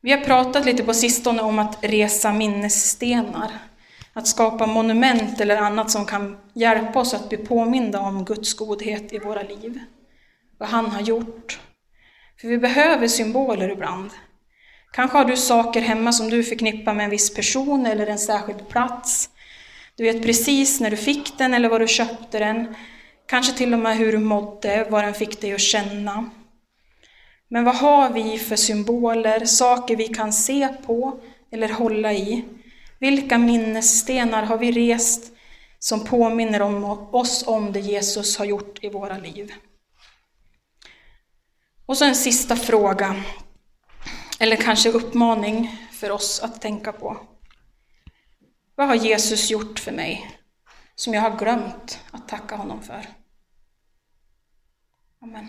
Vi 0.00 0.12
har 0.12 0.20
pratat 0.20 0.66
lite 0.66 0.84
på 0.84 0.94
sistone 0.94 1.42
om 1.42 1.58
att 1.58 1.84
resa 1.84 2.32
minnesstenar, 2.32 3.50
att 4.12 4.26
skapa 4.26 4.66
monument 4.66 5.40
eller 5.40 5.56
annat 5.56 5.90
som 5.90 6.06
kan 6.06 6.38
hjälpa 6.54 7.00
oss 7.00 7.14
att 7.14 7.28
bli 7.28 7.38
påminda 7.38 8.00
om 8.00 8.24
Guds 8.24 8.54
godhet 8.54 9.12
i 9.12 9.18
våra 9.18 9.42
liv, 9.42 9.80
vad 10.58 10.68
han 10.68 10.86
har 10.86 11.00
gjort. 11.00 11.60
För 12.40 12.48
vi 12.48 12.58
behöver 12.58 13.08
symboler 13.08 13.68
ibland. 13.68 14.10
Kanske 14.92 15.18
har 15.18 15.24
du 15.24 15.36
saker 15.36 15.80
hemma 15.80 16.12
som 16.12 16.30
du 16.30 16.44
förknippar 16.44 16.94
med 16.94 17.04
en 17.04 17.10
viss 17.10 17.34
person 17.34 17.86
eller 17.86 18.06
en 18.06 18.18
särskild 18.18 18.68
plats, 18.68 19.30
du 19.96 20.04
vet 20.04 20.22
precis 20.22 20.80
när 20.80 20.90
du 20.90 20.96
fick 20.96 21.38
den 21.38 21.54
eller 21.54 21.68
var 21.68 21.78
du 21.78 21.88
köpte 21.88 22.38
den. 22.38 22.74
Kanske 23.28 23.52
till 23.52 23.72
och 23.72 23.78
med 23.78 23.96
hur 23.96 24.12
du 24.12 24.18
mådde, 24.18 24.86
vad 24.90 25.04
den 25.04 25.14
fick 25.14 25.40
dig 25.40 25.54
att 25.54 25.60
känna. 25.60 26.30
Men 27.48 27.64
vad 27.64 27.74
har 27.74 28.10
vi 28.10 28.38
för 28.38 28.56
symboler, 28.56 29.44
saker 29.44 29.96
vi 29.96 30.08
kan 30.08 30.32
se 30.32 30.68
på 30.68 31.20
eller 31.52 31.68
hålla 31.68 32.12
i? 32.12 32.44
Vilka 33.00 33.38
minnesstenar 33.38 34.42
har 34.42 34.58
vi 34.58 34.72
rest 34.72 35.32
som 35.78 36.04
påminner 36.04 36.62
om 36.62 36.84
oss 37.12 37.44
om 37.46 37.72
det 37.72 37.80
Jesus 37.80 38.38
har 38.38 38.44
gjort 38.44 38.84
i 38.84 38.88
våra 38.88 39.18
liv? 39.18 39.52
Och 41.86 41.96
så 41.96 42.04
en 42.04 42.14
sista 42.14 42.56
fråga, 42.56 43.22
eller 44.38 44.56
kanske 44.56 44.90
uppmaning 44.90 45.80
för 45.92 46.10
oss 46.10 46.40
att 46.40 46.62
tänka 46.62 46.92
på. 46.92 47.16
Vad 48.76 48.88
har 48.88 48.94
Jesus 48.94 49.50
gjort 49.50 49.78
för 49.78 49.92
mig 49.92 50.38
som 50.94 51.14
jag 51.14 51.20
har 51.22 51.38
glömt 51.38 52.00
att 52.10 52.28
tacka 52.28 52.56
honom 52.56 52.82
för? 52.82 53.06
Amen. 55.22 55.48